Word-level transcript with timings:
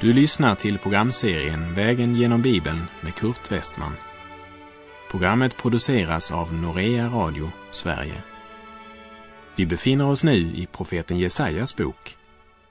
Du 0.00 0.12
lyssnar 0.12 0.54
till 0.54 0.78
programserien 0.78 1.74
Vägen 1.74 2.14
genom 2.14 2.42
Bibeln 2.42 2.80
med 3.00 3.14
Kurt 3.14 3.52
Westman. 3.52 3.92
Programmet 5.10 5.56
produceras 5.56 6.32
av 6.32 6.54
Norea 6.54 7.08
Radio 7.08 7.50
Sverige. 7.70 8.22
Vi 9.56 9.66
befinner 9.66 10.10
oss 10.10 10.24
nu 10.24 10.36
i 10.36 10.68
profeten 10.72 11.18
Jesajas 11.18 11.76
bok. 11.76 12.16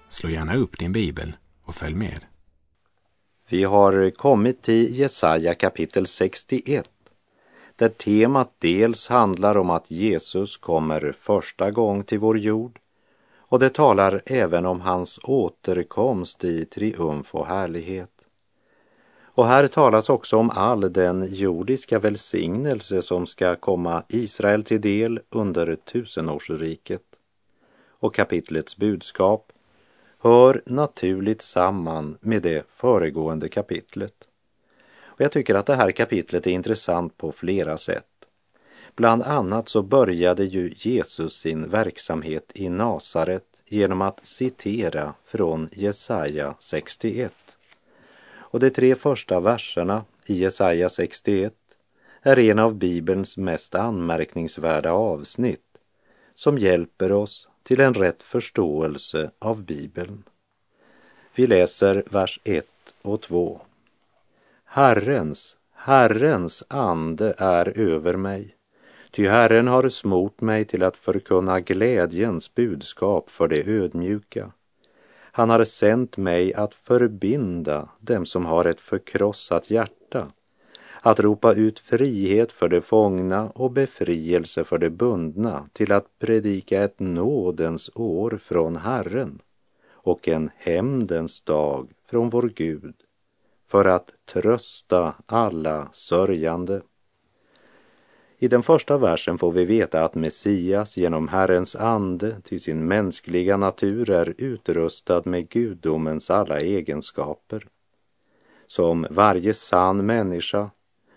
Slå 0.07 0.29
gärna 0.29 0.55
upp 0.55 0.79
din 0.79 0.91
bibel 0.91 1.33
och 1.65 1.75
följ 1.75 1.95
med. 1.95 2.19
Vi 3.49 3.63
har 3.63 4.09
kommit 4.09 4.61
till 4.61 4.99
Jesaja 4.99 5.53
kapitel 5.53 6.07
61 6.07 6.85
där 7.75 7.89
temat 7.89 8.55
dels 8.59 9.07
handlar 9.07 9.57
om 9.57 9.69
att 9.69 9.91
Jesus 9.91 10.57
kommer 10.57 11.13
första 11.17 11.71
gång 11.71 12.03
till 12.03 12.19
vår 12.19 12.39
jord 12.39 12.79
och 13.49 13.59
det 13.59 13.69
talar 13.69 14.21
även 14.25 14.65
om 14.65 14.81
hans 14.81 15.19
återkomst 15.23 16.43
i 16.43 16.65
triumf 16.65 17.35
och 17.35 17.47
härlighet. 17.47 18.09
Och 19.35 19.47
här 19.47 19.67
talas 19.67 20.09
också 20.09 20.37
om 20.37 20.49
all 20.49 20.93
den 20.93 21.27
jordiska 21.29 21.99
välsignelse 21.99 23.01
som 23.01 23.25
ska 23.25 23.55
komma 23.55 24.03
Israel 24.07 24.63
till 24.63 24.81
del 24.81 25.19
under 25.29 25.75
tusenårsriket. 25.75 27.03
Och 27.99 28.15
kapitlets 28.15 28.77
budskap 28.77 29.51
hör 30.19 30.61
naturligt 30.65 31.41
samman 31.41 32.17
med 32.21 32.41
det 32.41 32.65
föregående 32.69 33.49
kapitlet. 33.49 34.27
Och 35.01 35.21
jag 35.21 35.31
tycker 35.31 35.55
att 35.55 35.65
det 35.65 35.75
här 35.75 35.91
kapitlet 35.91 36.47
är 36.47 36.51
intressant 36.51 37.17
på 37.17 37.31
flera 37.31 37.77
sätt. 37.77 38.18
Bland 38.99 39.23
annat 39.23 39.69
så 39.69 39.81
började 39.81 40.43
ju 40.43 40.73
Jesus 40.77 41.33
sin 41.33 41.69
verksamhet 41.69 42.51
i 42.53 42.69
Nasaret 42.69 43.43
genom 43.65 44.01
att 44.01 44.25
citera 44.25 45.13
från 45.25 45.69
Jesaja 45.71 46.55
61. 46.59 47.35
Och 48.31 48.59
de 48.59 48.69
tre 48.69 48.95
första 48.95 49.39
verserna 49.39 50.05
i 50.25 50.33
Jesaja 50.33 50.89
61 50.89 51.53
är 52.21 52.39
en 52.39 52.59
av 52.59 52.75
Bibelns 52.75 53.37
mest 53.37 53.75
anmärkningsvärda 53.75 54.91
avsnitt 54.91 55.77
som 56.35 56.57
hjälper 56.57 57.11
oss 57.11 57.47
till 57.63 57.79
en 57.79 57.93
rätt 57.93 58.23
förståelse 58.23 59.31
av 59.39 59.63
Bibeln. 59.63 60.23
Vi 61.35 61.47
läser 61.47 62.03
vers 62.09 62.39
1 62.43 62.65
och 63.01 63.21
2. 63.21 63.61
Herrens, 64.65 65.57
Herrens 65.73 66.63
ande 66.67 67.35
är 67.37 67.77
över 67.77 68.15
mig, 68.15 68.55
ty 69.11 69.27
Herren 69.27 69.67
har 69.67 69.89
smort 69.89 70.41
mig 70.41 70.65
till 70.65 70.83
att 70.83 70.97
förkunna 70.97 71.59
glädjens 71.59 72.55
budskap 72.55 73.29
för 73.29 73.47
de 73.47 73.63
ödmjuka. 73.63 74.51
Han 75.31 75.49
har 75.49 75.63
sänt 75.63 76.17
mig 76.17 76.53
att 76.53 76.73
förbinda 76.73 77.89
dem 77.99 78.25
som 78.25 78.45
har 78.45 78.65
ett 78.65 78.81
förkrossat 78.81 79.69
hjärta, 79.69 80.31
att 81.01 81.19
ropa 81.19 81.53
ut 81.53 81.79
frihet 81.79 82.51
för 82.51 82.67
de 82.67 82.81
fångna 82.81 83.49
och 83.49 83.71
befrielse 83.71 84.63
för 84.63 84.77
de 84.77 84.89
bundna, 84.89 85.69
till 85.73 85.91
att 85.91 86.19
predika 86.19 86.83
ett 86.83 86.99
nådens 86.99 87.91
år 87.95 88.39
från 88.43 88.75
Herren 88.75 89.41
och 89.91 90.27
en 90.27 90.49
hämndens 90.57 91.41
dag 91.41 91.89
från 92.05 92.29
vår 92.29 92.51
Gud, 92.55 92.95
för 93.67 93.85
att 93.85 94.13
trösta 94.33 95.15
alla 95.25 95.89
sörjande. 95.91 96.81
I 98.41 98.47
den 98.47 98.63
första 98.63 98.97
versen 98.97 99.37
får 99.37 99.51
vi 99.51 99.65
veta 99.65 100.03
att 100.03 100.15
Messias 100.15 100.97
genom 100.97 101.27
Herrens 101.27 101.75
ande 101.75 102.41
till 102.41 102.61
sin 102.61 102.87
mänskliga 102.87 103.57
natur 103.57 104.09
är 104.09 104.33
utrustad 104.37 105.21
med 105.25 105.49
gudomens 105.49 106.29
alla 106.29 106.59
egenskaper. 106.59 107.67
Som 108.67 109.07
varje 109.09 109.53
sann 109.53 110.05
människa 110.05 110.69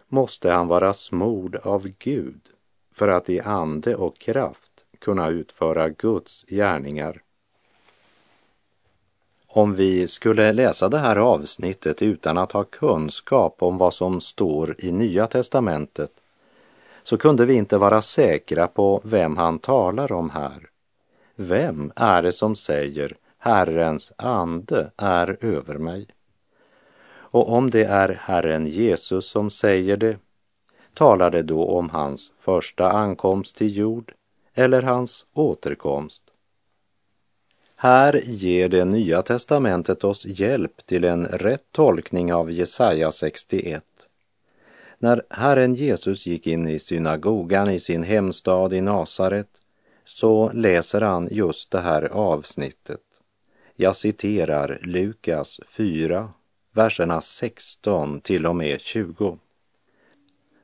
måste 0.08 0.50
han 0.50 0.68
vara 0.68 0.92
smord 0.92 1.56
av 1.56 1.88
Gud 1.98 2.40
för 2.94 3.08
att 3.08 3.30
i 3.30 3.40
ande 3.40 3.96
och 3.96 4.18
kraft 4.18 4.84
kunna 4.98 5.28
utföra 5.28 5.88
Guds 5.88 6.44
gärningar. 6.48 7.22
Om 9.46 9.74
vi 9.74 10.08
skulle 10.08 10.52
läsa 10.52 10.88
det 10.88 10.98
här 10.98 11.16
avsnittet 11.16 12.02
utan 12.02 12.38
att 12.38 12.52
ha 12.52 12.64
kunskap 12.64 13.62
om 13.62 13.78
vad 13.78 13.94
som 13.94 14.20
står 14.20 14.74
i 14.78 14.92
Nya 14.92 15.26
testamentet 15.26 16.21
så 17.04 17.16
kunde 17.16 17.46
vi 17.46 17.54
inte 17.54 17.78
vara 17.78 18.02
säkra 18.02 18.68
på 18.68 19.00
vem 19.04 19.36
han 19.36 19.58
talar 19.58 20.12
om 20.12 20.30
här. 20.30 20.68
Vem 21.36 21.92
är 21.96 22.22
det 22.22 22.32
som 22.32 22.56
säger 22.56 23.16
Herrens 23.38 24.12
ande 24.16 24.90
är 24.96 25.36
över 25.40 25.78
mig? 25.78 26.06
Och 27.32 27.52
om 27.52 27.70
det 27.70 27.84
är 27.84 28.08
Herren 28.08 28.66
Jesus 28.66 29.26
som 29.26 29.50
säger 29.50 29.96
det, 29.96 30.16
talar 30.94 31.30
det 31.30 31.42
då 31.42 31.64
om 31.64 31.90
hans 31.90 32.30
första 32.40 32.90
ankomst 32.90 33.56
till 33.56 33.76
jord 33.76 34.12
eller 34.54 34.82
hans 34.82 35.26
återkomst? 35.32 36.22
Här 37.76 38.20
ger 38.24 38.68
det 38.68 38.84
nya 38.84 39.22
testamentet 39.22 40.04
oss 40.04 40.26
hjälp 40.26 40.86
till 40.86 41.04
en 41.04 41.26
rätt 41.26 41.64
tolkning 41.72 42.34
av 42.34 42.50
Jesaja 42.50 43.12
61. 43.12 43.84
När 45.02 45.22
Herren 45.30 45.74
Jesus 45.74 46.26
gick 46.26 46.46
in 46.46 46.68
i 46.68 46.78
synagogan 46.78 47.70
i 47.70 47.80
sin 47.80 48.02
hemstad 48.02 48.72
i 48.72 48.80
Nasaret 48.80 49.48
så 50.04 50.52
läser 50.52 51.00
han 51.00 51.28
just 51.30 51.70
det 51.70 51.80
här 51.80 52.02
avsnittet. 52.02 53.00
Jag 53.76 53.96
citerar 53.96 54.80
Lukas 54.82 55.60
4, 55.66 56.30
verserna 56.72 57.20
16 57.20 58.20
till 58.20 58.46
och 58.46 58.56
med 58.56 58.80
20. 58.80 59.38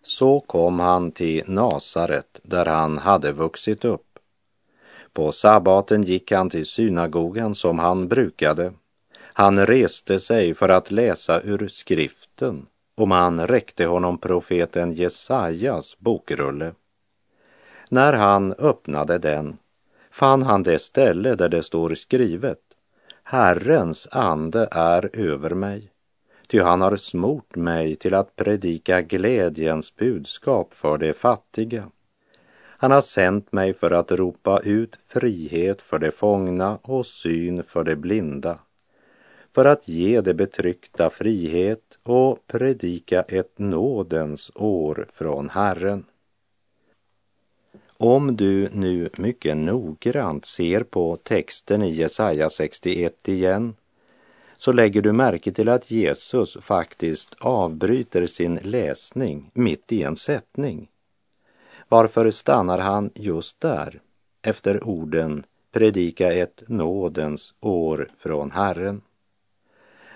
Så 0.03 0.41
kom 0.41 0.81
han 0.81 1.13
till 1.13 1.43
Nasaret 1.47 2.41
där 2.43 2.67
han 2.67 2.99
hade 2.99 3.33
vuxit 3.33 3.85
upp. 3.85 4.19
På 5.13 5.33
sabbaten 5.33 6.03
gick 6.03 6.33
han 6.33 6.51
till 6.51 6.67
synagogan 6.67 7.55
som 7.55 7.79
han 7.79 8.09
brukade. 8.09 8.73
Han 9.21 9.67
reste 9.67 10.21
sig 10.21 10.55
för 10.55 10.69
att 10.69 10.91
läsa 10.91 11.41
ur 11.41 11.69
skriften 11.69 12.67
och 12.99 13.09
man 13.09 13.47
räckte 13.47 13.87
honom 13.87 14.19
profeten 14.19 14.93
Jesajas 14.93 15.99
bokrulle. 15.99 16.73
När 17.91 18.13
han 18.13 18.53
öppnade 18.53 19.19
den 19.19 19.59
fann 20.11 20.43
han 20.43 20.63
det 20.63 20.79
ställe 20.79 21.35
där 21.35 21.49
det 21.49 21.63
står 21.63 21.95
skrivet 21.95 22.59
Herrens 23.23 24.09
ande 24.11 24.69
är 24.71 25.11
över 25.13 25.51
mig, 25.51 25.91
ty 26.47 26.61
han 26.61 26.81
har 26.81 26.97
smort 26.97 27.57
mig 27.57 27.97
till 27.97 28.15
att 28.15 28.37
predika 28.37 29.03
glädjens 29.03 29.97
budskap 29.97 30.75
för 30.75 30.99
de 30.99 31.13
fattiga. 31.13 31.91
Han 32.61 32.91
har 32.91 33.01
sänt 33.01 33.53
mig 33.53 33.75
för 33.75 33.91
att 33.91 34.13
ropa 34.13 34.61
ut 34.65 34.99
frihet 35.07 35.83
för 35.83 35.99
de 35.99 36.11
fångna 36.11 36.79
och 36.83 37.07
syn 37.07 37.63
för 37.63 37.85
de 37.85 37.97
blinda, 37.97 38.59
för 39.51 39.65
att 39.65 39.89
ge 39.89 40.21
de 40.21 40.35
betryckta 40.35 41.11
frihet 41.11 41.99
och 42.03 42.47
predika 42.47 43.23
ett 43.23 43.59
nådens 43.59 44.51
år 44.55 45.07
från 45.13 45.51
Herren. 45.51 46.05
Om 47.97 48.37
du 48.37 48.69
nu 48.73 49.11
mycket 49.17 49.57
noggrant 49.57 50.47
ser 50.47 50.83
på 50.83 51.17
texten 51.17 51.83
i 51.83 51.91
Jesaja 51.91 52.51
61 52.51 53.29
igen 53.29 53.75
så 54.59 54.73
lägger 54.73 55.03
du 55.03 55.13
märke 55.13 55.53
till 55.53 55.69
att 55.69 55.91
Jesus 55.91 56.57
faktiskt 56.61 57.35
avbryter 57.39 58.27
sin 58.27 58.59
läsning 58.63 59.51
mitt 59.55 59.93
i 59.93 60.03
en 60.03 60.17
sättning. 60.17 60.89
Varför 61.89 62.31
stannar 62.31 62.79
han 62.79 63.11
just 63.15 63.61
där 63.61 64.01
efter 64.43 64.85
orden 64.85 65.45
predika 65.73 66.33
ett 66.33 66.63
nådens 66.67 67.55
år 67.61 68.09
från 68.19 68.51
Herren? 68.51 69.01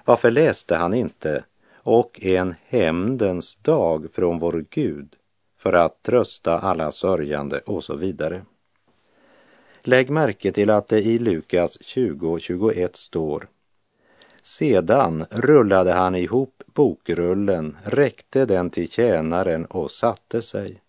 Varför 0.04 0.30
läste 0.30 0.76
han 0.76 0.94
inte 0.94 1.44
och 1.74 2.18
en 2.22 2.54
hämndens 2.66 3.54
dag 3.54 4.06
från 4.12 4.38
vår 4.38 4.64
Gud 4.70 5.16
för 5.58 5.72
att 5.72 6.02
trösta 6.02 6.58
alla 6.58 6.90
sörjande 6.90 7.58
och 7.58 7.84
så 7.84 7.96
vidare. 7.96 8.44
Lägg 9.82 10.10
märke 10.10 10.52
till 10.52 10.70
att 10.70 10.88
det 10.88 11.00
i 11.00 11.18
Lukas 11.18 11.78
20.21 11.80 12.90
står 12.92 13.48
Sedan 14.42 15.24
rullade 15.30 15.92
han 15.92 16.14
ihop 16.14 16.62
bokrullen, 16.66 17.76
räckte 17.84 18.46
den 18.46 18.70
till 18.70 18.90
tjänaren 18.90 19.64
och 19.64 19.90
satte 19.90 20.42
sig. 20.42 20.80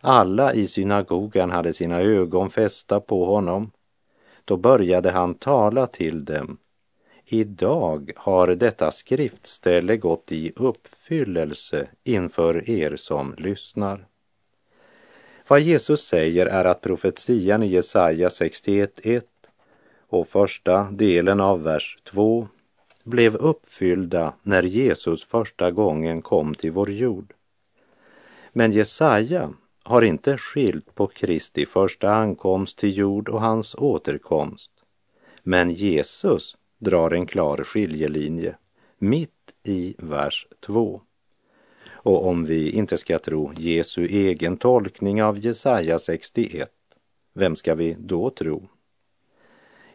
Alla 0.00 0.54
i 0.54 0.66
synagogan 0.66 1.50
hade 1.50 1.72
sina 1.72 2.00
ögon 2.00 2.50
fästa 2.50 3.00
på 3.00 3.24
honom. 3.24 3.70
Då 4.44 4.56
började 4.56 5.10
han 5.10 5.34
tala 5.34 5.86
till 5.86 6.24
dem 6.24 6.58
Idag 7.30 8.12
har 8.16 8.46
detta 8.46 8.90
skriftställe 8.90 9.96
gått 9.96 10.32
i 10.32 10.52
uppfyllelse 10.56 11.88
inför 12.04 12.70
er 12.70 12.96
som 12.96 13.34
lyssnar. 13.38 14.06
Vad 15.48 15.60
Jesus 15.60 16.04
säger 16.04 16.46
är 16.46 16.64
att 16.64 16.80
profetian 16.80 17.62
i 17.62 17.66
Jesaja 17.66 18.28
61.1 18.28 19.22
och 20.08 20.28
första 20.28 20.90
delen 20.90 21.40
av 21.40 21.62
vers 21.62 21.98
2 22.04 22.48
blev 23.04 23.36
uppfyllda 23.36 24.34
när 24.42 24.62
Jesus 24.62 25.24
första 25.24 25.70
gången 25.70 26.22
kom 26.22 26.54
till 26.54 26.70
vår 26.70 26.90
jord. 26.90 27.34
Men 28.52 28.72
Jesaja 28.72 29.50
har 29.82 30.02
inte 30.02 30.38
skilt 30.38 30.94
på 30.94 31.06
Kristi 31.06 31.66
första 31.66 32.10
ankomst 32.10 32.78
till 32.78 32.98
jord 32.98 33.28
och 33.28 33.40
hans 33.40 33.74
återkomst. 33.74 34.70
Men 35.42 35.70
Jesus 35.70 36.57
drar 36.78 37.10
en 37.10 37.26
klar 37.26 37.56
skiljelinje 37.64 38.54
mitt 38.98 39.52
i 39.62 39.94
vers 39.98 40.46
2. 40.60 41.00
Och 41.90 42.26
om 42.26 42.44
vi 42.44 42.70
inte 42.70 42.98
ska 42.98 43.18
tro 43.18 43.52
Jesu 43.56 44.06
egen 44.06 44.56
tolkning 44.56 45.22
av 45.22 45.38
Jesaja 45.38 45.98
61, 45.98 46.70
vem 47.32 47.56
ska 47.56 47.74
vi 47.74 47.96
då 47.98 48.30
tro? 48.30 48.68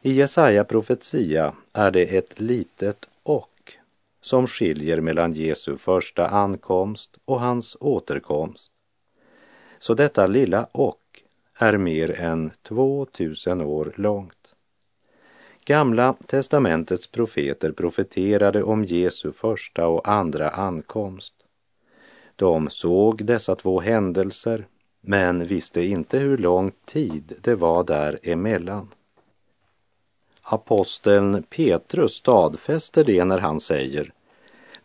I 0.01 0.11
Jesaja 0.11 0.63
profetia 0.63 1.53
är 1.73 1.91
det 1.91 2.17
ett 2.17 2.39
litet 2.39 3.05
och 3.23 3.73
som 4.21 4.47
skiljer 4.47 5.01
mellan 5.01 5.33
Jesu 5.33 5.77
första 5.77 6.27
ankomst 6.27 7.17
och 7.25 7.39
hans 7.39 7.77
återkomst. 7.79 8.71
Så 9.79 9.93
detta 9.93 10.27
lilla 10.27 10.67
och 10.71 11.21
är 11.57 11.77
mer 11.77 12.19
än 12.19 12.51
2000 12.61 13.61
år 13.61 13.93
långt. 13.95 14.42
Gamla 15.65 16.15
testamentets 16.27 17.07
profeter 17.07 17.71
profeterade 17.71 18.63
om 18.63 18.85
Jesu 18.85 19.31
första 19.31 19.87
och 19.87 20.07
andra 20.07 20.49
ankomst. 20.49 21.33
De 22.35 22.69
såg 22.69 23.25
dessa 23.25 23.55
två 23.55 23.79
händelser 23.79 24.67
men 25.01 25.45
visste 25.45 25.81
inte 25.81 26.19
hur 26.19 26.37
lång 26.37 26.71
tid 26.85 27.33
det 27.41 27.55
var 27.55 27.83
däremellan. 27.83 28.89
Aposteln 30.41 31.43
Petrus 31.43 32.13
stadfäster 32.13 33.03
det 33.03 33.25
när 33.25 33.39
han 33.39 33.59
säger 33.59 34.13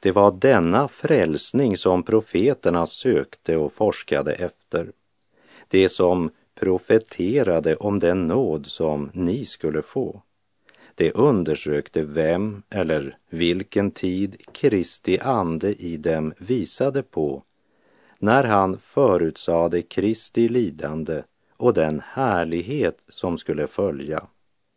det 0.00 0.12
var 0.12 0.32
denna 0.32 0.88
frälsning 0.88 1.76
som 1.76 2.02
profeterna 2.02 2.86
sökte 2.86 3.56
och 3.56 3.72
forskade 3.72 4.32
efter. 4.32 4.92
Det 5.68 5.88
som 5.88 6.30
profeterade 6.60 7.76
om 7.76 7.98
den 7.98 8.26
nåd 8.26 8.66
som 8.66 9.10
ni 9.14 9.44
skulle 9.44 9.82
få. 9.82 10.22
Det 10.98 11.12
undersökte 11.12 12.02
vem 12.02 12.62
eller 12.70 13.18
vilken 13.30 13.90
tid 13.90 14.36
Kristi 14.52 15.18
ande 15.18 15.74
i 15.74 15.96
dem 15.96 16.32
visade 16.38 17.02
på 17.02 17.42
när 18.18 18.44
han 18.44 18.78
förutsade 18.78 19.82
Kristi 19.82 20.48
lidande 20.48 21.22
och 21.56 21.74
den 21.74 22.02
härlighet 22.04 22.98
som 23.08 23.38
skulle 23.38 23.66
följa, 23.66 24.26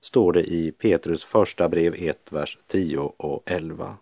står 0.02 0.34
det 0.34 0.44
i 0.44 0.72
Petrus 0.72 1.24
första 1.24 1.70
brev 1.70 1.96
1, 1.98 2.32
vers 2.32 2.58
10 2.68 3.00
och 3.18 3.44
11. 3.46 3.98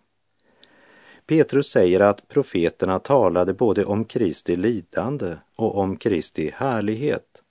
Petrus 1.26 1.70
säger 1.70 2.00
att 2.00 2.28
profeterna 2.28 2.98
talade 2.98 3.54
både 3.54 3.84
om 3.84 4.04
Kristi 4.04 4.56
lidande 4.56 5.36
och 5.56 5.78
om 5.78 5.96
Kristi 5.96 6.50
härlighet, 6.54 7.42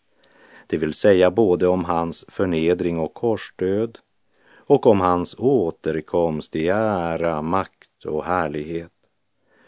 det 0.68 0.78
vill 0.78 0.94
säga 0.94 1.32
både 1.32 1.68
om 1.68 1.86
hans 1.86 2.26
förnedring 2.28 3.00
och 3.00 3.14
korsdöd 3.14 3.98
och 4.70 4.88
om 4.88 5.02
hans 5.02 5.36
återkomst 5.38 6.56
i 6.56 6.68
ära, 6.68 7.42
makt 7.42 8.06
och 8.06 8.26
härlighet. 8.26 8.92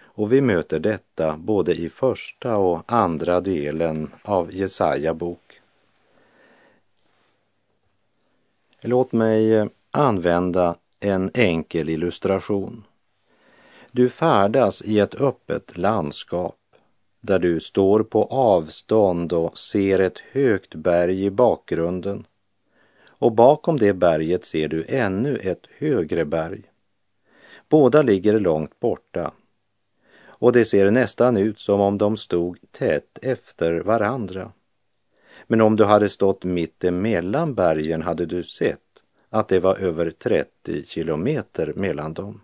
Och 0.02 0.34
vi 0.34 0.42
möter 0.42 0.80
detta 0.80 1.38
både 1.38 1.74
i 1.74 1.90
första 1.90 2.58
och 2.58 2.84
andra 2.86 3.42
delen 3.42 4.12
av 4.24 4.54
Jesaja 4.54 5.14
bok. 5.14 5.62
Låt 8.82 9.12
mig 9.12 9.56
eh, 9.56 9.68
använda 9.92 10.76
en 11.00 11.32
enkel 11.34 11.90
illustration. 11.90 12.84
Du 13.92 14.10
färdas 14.10 14.82
i 14.82 15.00
ett 15.00 15.22
öppet 15.22 15.78
landskap 15.78 16.58
där 17.22 17.40
du 17.40 17.60
står 17.60 18.04
på 18.04 18.24
avstånd 18.26 19.34
och 19.34 19.58
ser 19.58 20.00
ett 20.00 20.20
högt 20.32 20.76
berg 20.76 21.26
i 21.26 21.32
bakgrunden. 21.32 22.26
Och 23.22 23.32
bakom 23.32 23.78
det 23.78 23.94
berget 23.94 24.46
ser 24.46 24.68
du 24.68 24.86
ännu 24.88 25.38
ett 25.38 25.68
högre 25.78 26.26
berg. 26.26 26.62
Båda 27.70 28.02
ligger 28.02 28.40
långt 28.40 28.80
borta 28.80 29.32
och 30.26 30.52
det 30.52 30.66
ser 30.66 30.92
nästan 30.92 31.38
ut 31.38 31.60
som 31.60 31.82
om 31.82 31.98
de 31.98 32.18
stod 32.18 32.58
tätt 32.72 33.20
efter 33.22 33.80
varandra. 33.80 34.52
Men 35.48 35.62
om 35.62 35.76
du 35.76 35.86
hade 35.86 36.10
stått 36.10 36.44
mitt 36.44 36.84
emellan 36.84 37.54
bergen 37.54 38.02
hade 38.02 38.26
du 38.26 38.44
sett 38.44 39.04
att 39.30 39.48
det 39.48 39.60
var 39.60 39.76
över 39.76 40.12
30 40.12 40.86
kilometer 40.86 41.74
mellan 41.76 42.14
dem. 42.14 42.42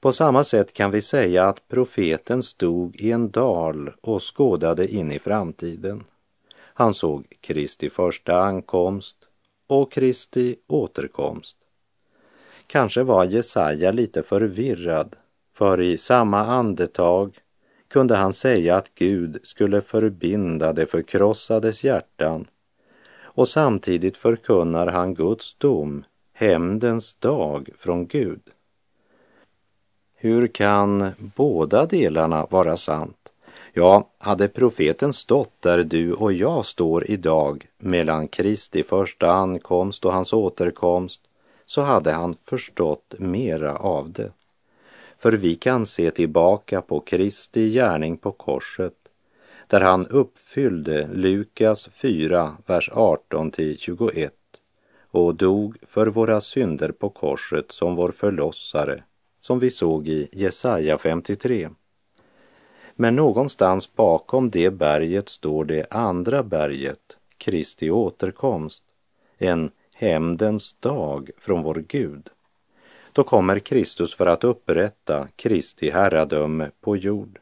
På 0.00 0.12
samma 0.12 0.44
sätt 0.44 0.72
kan 0.72 0.90
vi 0.90 1.02
säga 1.02 1.44
att 1.44 1.68
profeten 1.68 2.42
stod 2.42 2.96
i 2.96 3.12
en 3.12 3.30
dal 3.30 3.92
och 4.00 4.36
skådade 4.36 4.94
in 4.94 5.12
i 5.12 5.18
framtiden. 5.18 6.04
Han 6.54 6.94
såg 6.94 7.24
Kristi 7.40 7.90
första 7.90 8.40
ankomst 8.40 9.17
och 9.68 9.92
Kristi 9.92 10.56
återkomst. 10.66 11.56
Kanske 12.66 13.02
var 13.02 13.24
Jesaja 13.24 13.92
lite 13.92 14.22
förvirrad 14.22 15.16
för 15.54 15.80
i 15.80 15.98
samma 15.98 16.46
andetag 16.46 17.38
kunde 17.88 18.16
han 18.16 18.32
säga 18.32 18.76
att 18.76 18.94
Gud 18.94 19.40
skulle 19.42 19.80
förbinda 19.80 20.72
de 20.72 20.86
förkrossades 20.86 21.84
hjärtan 21.84 22.46
och 23.38 23.48
samtidigt 23.48 24.16
förkunnar 24.16 24.86
han 24.86 25.14
Guds 25.14 25.54
dom, 25.54 26.04
hämndens 26.32 27.14
dag 27.14 27.68
från 27.78 28.06
Gud. 28.06 28.42
Hur 30.14 30.46
kan 30.46 31.12
båda 31.36 31.86
delarna 31.86 32.46
vara 32.50 32.76
sant? 32.76 33.17
Ja, 33.78 34.10
hade 34.18 34.48
profeten 34.48 35.12
stått 35.12 35.62
där 35.62 35.84
du 35.84 36.12
och 36.12 36.32
jag 36.32 36.66
står 36.66 37.10
idag 37.10 37.66
mellan 37.78 38.28
Kristi 38.28 38.82
första 38.82 39.30
ankomst 39.30 40.04
och 40.04 40.12
hans 40.12 40.32
återkomst 40.32 41.20
så 41.66 41.82
hade 41.82 42.12
han 42.12 42.34
förstått 42.34 43.14
mera 43.18 43.76
av 43.76 44.12
det. 44.12 44.32
För 45.18 45.32
vi 45.32 45.54
kan 45.54 45.86
se 45.86 46.10
tillbaka 46.10 46.82
på 46.82 47.00
Kristi 47.00 47.70
gärning 47.70 48.16
på 48.16 48.32
korset 48.32 48.94
där 49.66 49.80
han 49.80 50.06
uppfyllde 50.06 51.08
Lukas 51.12 51.88
4, 51.92 52.56
vers 52.66 52.90
18 52.92 53.50
till 53.50 53.78
21 53.78 54.32
och 55.10 55.34
dog 55.34 55.76
för 55.82 56.06
våra 56.06 56.40
synder 56.40 56.92
på 56.92 57.08
korset 57.08 57.72
som 57.72 57.96
vår 57.96 58.10
förlossare, 58.10 59.02
som 59.40 59.58
vi 59.58 59.70
såg 59.70 60.08
i 60.08 60.28
Jesaja 60.32 60.98
53. 60.98 61.68
Men 63.00 63.16
någonstans 63.16 63.94
bakom 63.94 64.50
det 64.50 64.70
berget 64.70 65.28
står 65.28 65.64
det 65.64 65.86
andra 65.90 66.42
berget, 66.42 67.16
Kristi 67.36 67.90
återkomst, 67.90 68.82
en 69.38 69.70
hämndens 69.92 70.72
dag 70.80 71.30
från 71.38 71.62
vår 71.62 71.84
Gud. 71.88 72.30
Då 73.12 73.24
kommer 73.24 73.58
Kristus 73.58 74.14
för 74.14 74.26
att 74.26 74.44
upprätta 74.44 75.28
Kristi 75.36 75.90
herradöme 75.90 76.70
på 76.80 76.96
jord. 76.96 77.38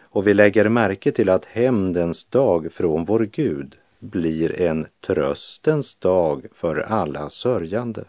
Och 0.00 0.26
vi 0.26 0.34
lägger 0.34 0.68
märke 0.68 1.12
till 1.12 1.28
att 1.28 1.44
hämndens 1.44 2.24
dag 2.24 2.72
från 2.72 3.04
vår 3.04 3.28
Gud 3.32 3.76
blir 3.98 4.60
en 4.60 4.86
tröstens 5.06 5.94
dag 5.94 6.46
för 6.54 6.76
alla 6.76 7.30
sörjande. 7.30 8.04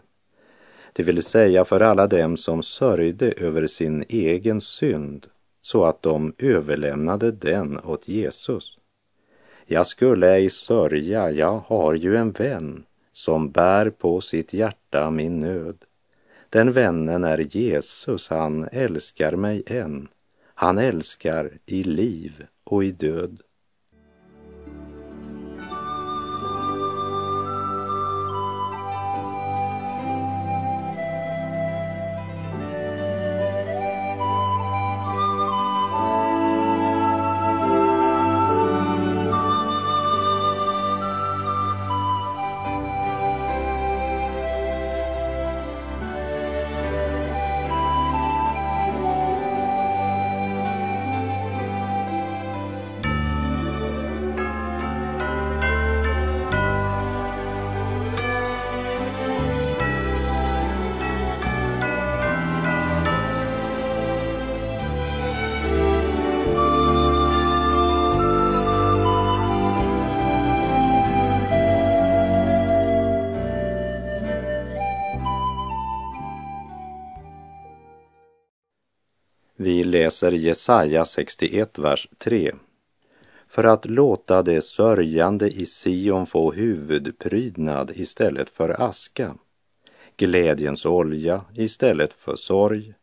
Det 0.92 1.02
vill 1.02 1.22
säga 1.22 1.64
för 1.64 1.80
alla 1.80 2.06
dem 2.06 2.36
som 2.36 2.62
sörjde 2.62 3.32
över 3.32 3.66
sin 3.66 4.04
egen 4.08 4.60
synd 4.60 5.26
så 5.62 5.84
att 5.84 6.02
de 6.02 6.34
överlämnade 6.38 7.32
den 7.32 7.78
åt 7.78 8.08
Jesus. 8.08 8.78
Jag 9.66 9.86
skulle 9.86 10.30
ej 10.30 10.50
sörja, 10.50 11.30
jag 11.30 11.58
har 11.66 11.94
ju 11.94 12.16
en 12.16 12.32
vän 12.32 12.84
som 13.12 13.50
bär 13.50 13.90
på 13.90 14.20
sitt 14.20 14.52
hjärta 14.52 15.10
min 15.10 15.40
nöd. 15.40 15.84
Den 16.48 16.72
vännen 16.72 17.24
är 17.24 17.38
Jesus, 17.38 18.28
han 18.28 18.68
älskar 18.72 19.36
mig 19.36 19.62
än. 19.66 20.08
Han 20.54 20.78
älskar 20.78 21.50
i 21.66 21.84
liv 21.84 22.46
och 22.64 22.84
i 22.84 22.90
död. 22.90 23.40
Läser 80.02 80.32
Jesaja 80.32 81.04
61, 81.04 81.78
vers 81.78 82.08
3. 82.18 82.52
För 83.46 83.64
att 83.64 83.84
låta 83.84 84.42
det 84.42 84.64
sörjande 84.64 85.48
i 85.48 85.66
Sion 85.66 86.26
få 86.26 86.52
huvudprydnad 86.52 87.90
istället 87.94 88.50
för 88.50 88.82
aska, 88.82 89.34
glädjens 90.16 90.86
olja 90.86 91.44
istället 91.54 92.12
för 92.12 92.36
sorg, 92.36 92.94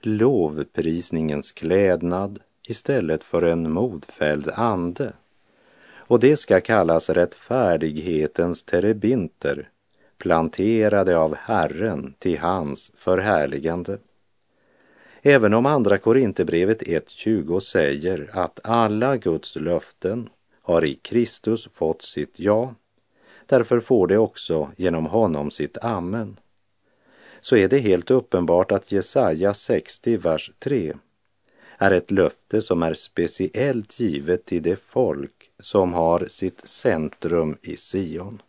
lovprisningens 0.00 1.52
klädnad 1.52 2.38
istället 2.68 3.24
för 3.24 3.42
en 3.42 3.72
modfälld 3.72 4.48
ande. 4.48 5.12
Och 5.96 6.20
det 6.20 6.36
ska 6.36 6.60
kallas 6.60 7.10
rättfärdighetens 7.10 8.62
terebinter, 8.62 9.68
planterade 10.18 11.18
av 11.18 11.36
Herren 11.36 12.14
till 12.18 12.38
hans 12.38 12.92
förhärligande. 12.94 13.98
Även 15.28 15.54
om 15.54 15.66
Andra 15.66 15.98
Korinthierbrevet 15.98 16.82
1.20 16.82 17.60
säger 17.60 18.30
att 18.32 18.60
alla 18.64 19.16
Guds 19.16 19.56
löften 19.56 20.28
har 20.62 20.84
i 20.84 20.94
Kristus 20.94 21.68
fått 21.72 22.02
sitt 22.02 22.38
ja, 22.38 22.74
därför 23.46 23.80
får 23.80 24.06
det 24.06 24.18
också 24.18 24.70
genom 24.76 25.06
honom 25.06 25.50
sitt 25.50 25.78
amen, 25.78 26.36
så 27.40 27.56
är 27.56 27.68
det 27.68 27.78
helt 27.78 28.10
uppenbart 28.10 28.72
att 28.72 28.92
Jesaja 28.92 29.54
60, 29.54 30.16
vers 30.16 30.52
3 30.58 30.94
är 31.78 31.90
ett 31.90 32.10
löfte 32.10 32.62
som 32.62 32.82
är 32.82 32.94
speciellt 32.94 34.00
givet 34.00 34.44
till 34.44 34.62
det 34.62 34.80
folk 34.80 35.50
som 35.58 35.94
har 35.94 36.26
sitt 36.26 36.68
centrum 36.68 37.56
i 37.62 37.76
Sion. 37.76 38.42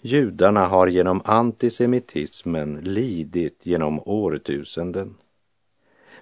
Judarna 0.00 0.66
har 0.66 0.86
genom 0.86 1.22
antisemitismen 1.24 2.80
lidit 2.82 3.66
genom 3.66 4.00
årtusenden. 4.04 5.14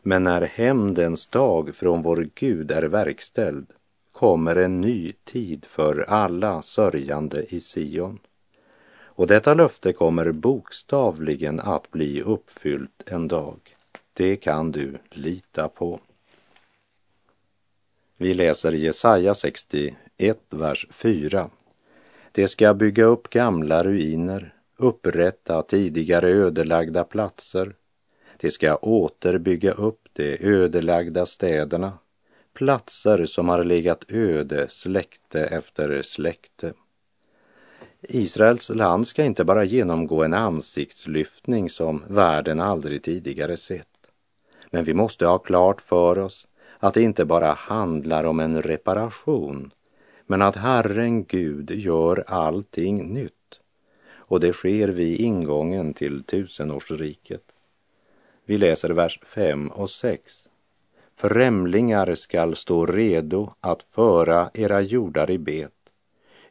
Men 0.02 0.22
när 0.22 0.42
hämndens 0.42 1.26
dag 1.26 1.74
från 1.74 2.02
vår 2.02 2.28
Gud 2.34 2.70
är 2.70 2.82
verkställd 2.82 3.66
kommer 4.12 4.56
en 4.56 4.80
ny 4.80 5.12
tid 5.24 5.64
för 5.64 6.04
alla 6.08 6.62
sörjande 6.62 7.54
i 7.54 7.60
Sion. 7.60 8.18
Och 9.20 9.26
detta 9.26 9.54
löfte 9.54 9.92
kommer 9.92 10.32
bokstavligen 10.32 11.60
att 11.60 11.90
bli 11.90 12.22
uppfyllt 12.22 13.02
en 13.06 13.28
dag. 13.28 13.58
Det 14.12 14.36
kan 14.36 14.72
du 14.72 14.98
lita 15.10 15.68
på. 15.68 16.00
Vi 18.16 18.34
läser 18.34 18.72
Jesaja 18.72 19.34
61, 19.34 20.38
vers 20.50 20.86
4. 20.90 21.50
Det 22.32 22.48
ska 22.48 22.74
bygga 22.74 23.04
upp 23.04 23.30
gamla 23.30 23.84
ruiner, 23.84 24.54
upprätta 24.76 25.62
tidigare 25.62 26.28
ödelagda 26.28 27.04
platser. 27.04 27.74
De 28.40 28.50
ska 28.50 28.76
återbygga 28.76 29.72
upp 29.72 30.08
de 30.12 30.36
ödelagda 30.40 31.26
städerna, 31.26 31.92
platser 32.52 33.24
som 33.24 33.48
har 33.48 33.64
legat 33.64 34.04
öde 34.08 34.68
släkte 34.68 35.44
efter 35.44 36.02
släkte. 36.02 36.72
Israels 38.02 38.68
land 38.68 39.08
ska 39.08 39.24
inte 39.24 39.44
bara 39.44 39.64
genomgå 39.64 40.24
en 40.24 40.34
ansiktslyftning 40.34 41.70
som 41.70 42.02
världen 42.08 42.60
aldrig 42.60 43.02
tidigare 43.02 43.56
sett. 43.56 43.86
Men 44.70 44.84
vi 44.84 44.94
måste 44.94 45.26
ha 45.26 45.38
klart 45.38 45.80
för 45.80 46.18
oss 46.18 46.46
att 46.78 46.94
det 46.94 47.02
inte 47.02 47.24
bara 47.24 47.52
handlar 47.52 48.24
om 48.24 48.40
en 48.40 48.62
reparation, 48.62 49.70
men 50.26 50.42
att 50.42 50.56
Herren 50.56 51.24
Gud 51.24 51.70
gör 51.70 52.24
allting 52.26 53.14
nytt. 53.14 53.60
Och 54.12 54.40
det 54.40 54.52
sker 54.52 54.88
vid 54.88 55.20
ingången 55.20 55.94
till 55.94 56.24
tusenårsriket. 56.24 57.42
Vi 58.50 58.58
läser 58.58 58.90
vers 58.90 59.20
5 59.22 59.68
och 59.68 59.90
6. 59.90 60.32
Främlingar 61.16 62.14
skall 62.14 62.56
stå 62.56 62.86
redo 62.86 63.52
att 63.60 63.82
föra 63.82 64.50
era 64.54 64.80
jordar 64.80 65.30
i 65.30 65.38
bet. 65.38 65.72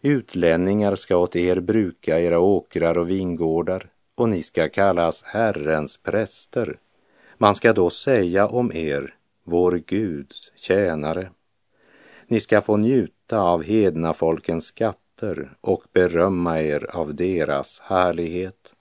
Utlänningar 0.01 0.96
ska 0.96 1.18
åt 1.18 1.36
er 1.36 1.60
bruka 1.60 2.20
era 2.20 2.39
åkrar 2.39 2.98
och 2.98 3.10
vingårdar 3.10 3.86
och 4.15 4.29
ni 4.29 4.44
ska 4.44 4.70
kallas 4.70 5.24
Herrens 5.24 5.98
präster. 5.98 6.79
Man 7.38 7.56
ska 7.56 7.74
då 7.74 7.89
säga 7.89 8.48
om 8.48 8.72
er, 8.74 9.15
vår 9.44 9.82
Guds 9.86 10.51
tjänare. 10.56 11.29
Ni 12.27 12.39
ska 12.39 12.62
få 12.62 12.77
njuta 12.77 13.41
av 13.41 13.63
hedna 13.63 14.13
folkens 14.13 14.65
skatter 14.65 15.50
och 15.62 15.84
berömma 15.94 16.62
er 16.62 16.96
av 16.96 17.15
deras 17.15 17.79
härlighet. 17.79 18.74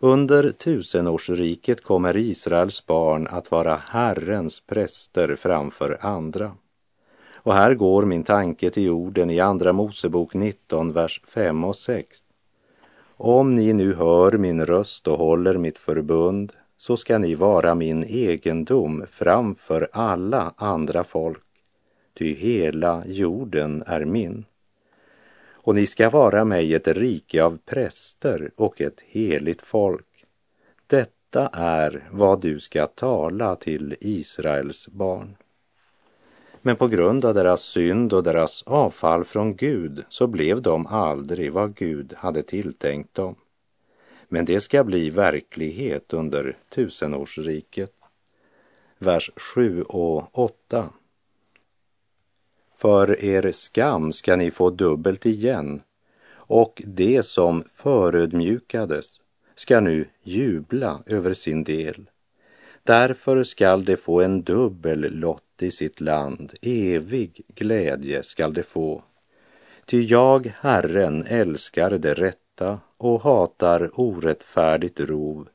Under 0.00 0.50
tusenårsriket 0.50 1.82
kommer 1.82 2.16
Israels 2.16 2.86
barn 2.86 3.26
att 3.30 3.50
vara 3.50 3.76
Herrens 3.76 4.60
präster 4.60 5.36
framför 5.36 5.98
andra. 6.00 6.52
Och 7.34 7.54
här 7.54 7.74
går 7.74 8.04
min 8.04 8.24
tanke 8.24 8.70
till 8.70 8.90
orden 8.90 9.30
i 9.30 9.40
Andra 9.40 9.72
Mosebok 9.72 10.34
19, 10.34 10.92
vers 10.92 11.22
5 11.28 11.64
och 11.64 11.76
6. 11.76 12.18
Om 13.16 13.54
ni 13.54 13.72
nu 13.72 13.94
hör 13.94 14.32
min 14.32 14.66
röst 14.66 15.08
och 15.08 15.18
håller 15.18 15.58
mitt 15.58 15.78
förbund 15.78 16.52
så 16.76 16.96
ska 16.96 17.18
ni 17.18 17.34
vara 17.34 17.74
min 17.74 18.04
egendom 18.04 19.04
framför 19.10 19.88
alla 19.92 20.54
andra 20.56 21.04
folk, 21.04 21.44
ty 22.18 22.34
hela 22.34 23.02
jorden 23.06 23.82
är 23.86 24.04
min. 24.04 24.44
Och 25.66 25.74
ni 25.74 25.86
ska 25.86 26.10
vara 26.10 26.44
mig 26.44 26.74
ett 26.74 26.88
rike 26.88 27.44
av 27.44 27.58
präster 27.64 28.50
och 28.56 28.80
ett 28.80 29.00
heligt 29.00 29.62
folk. 29.62 30.24
Detta 30.86 31.48
är 31.52 32.08
vad 32.10 32.40
du 32.40 32.60
ska 32.60 32.86
tala 32.86 33.56
till 33.56 33.96
Israels 34.00 34.88
barn. 34.88 35.36
Men 36.62 36.76
på 36.76 36.88
grund 36.88 37.24
av 37.24 37.34
deras 37.34 37.62
synd 37.62 38.12
och 38.12 38.22
deras 38.22 38.62
avfall 38.62 39.24
från 39.24 39.56
Gud 39.56 40.04
så 40.08 40.26
blev 40.26 40.62
de 40.62 40.86
aldrig 40.86 41.52
vad 41.52 41.74
Gud 41.74 42.14
hade 42.16 42.42
tilltänkt 42.42 43.14
dem. 43.14 43.34
Men 44.28 44.44
det 44.44 44.60
ska 44.60 44.84
bli 44.84 45.10
verklighet 45.10 46.12
under 46.12 46.56
tusenårsriket. 46.68 47.92
Vers 48.98 49.30
7 49.54 49.82
och 49.82 50.38
8. 50.38 50.88
För 52.76 53.24
er 53.24 53.52
skam 53.52 54.12
ska 54.12 54.36
ni 54.36 54.50
få 54.50 54.70
dubbelt 54.70 55.26
igen 55.26 55.82
och 56.28 56.82
det 56.86 57.22
som 57.22 57.64
förödmjukades 57.72 59.06
ska 59.54 59.80
nu 59.80 60.08
jubla 60.22 61.02
över 61.06 61.34
sin 61.34 61.64
del. 61.64 62.10
Därför 62.82 63.44
skall 63.44 63.84
de 63.84 63.96
få 63.96 64.20
en 64.20 64.42
dubbel 64.42 65.00
lott 65.00 65.62
i 65.62 65.70
sitt 65.70 66.00
land, 66.00 66.54
evig 66.62 67.42
glädje 67.54 68.22
skall 68.22 68.54
de 68.54 68.62
få. 68.62 69.02
Ty 69.86 70.02
jag, 70.02 70.52
Herren, 70.60 71.24
älskar 71.26 71.90
det 71.90 72.14
rätta 72.14 72.80
och 72.96 73.22
hatar 73.22 74.00
orättfärdigt 74.00 75.00
rov. 75.00 75.48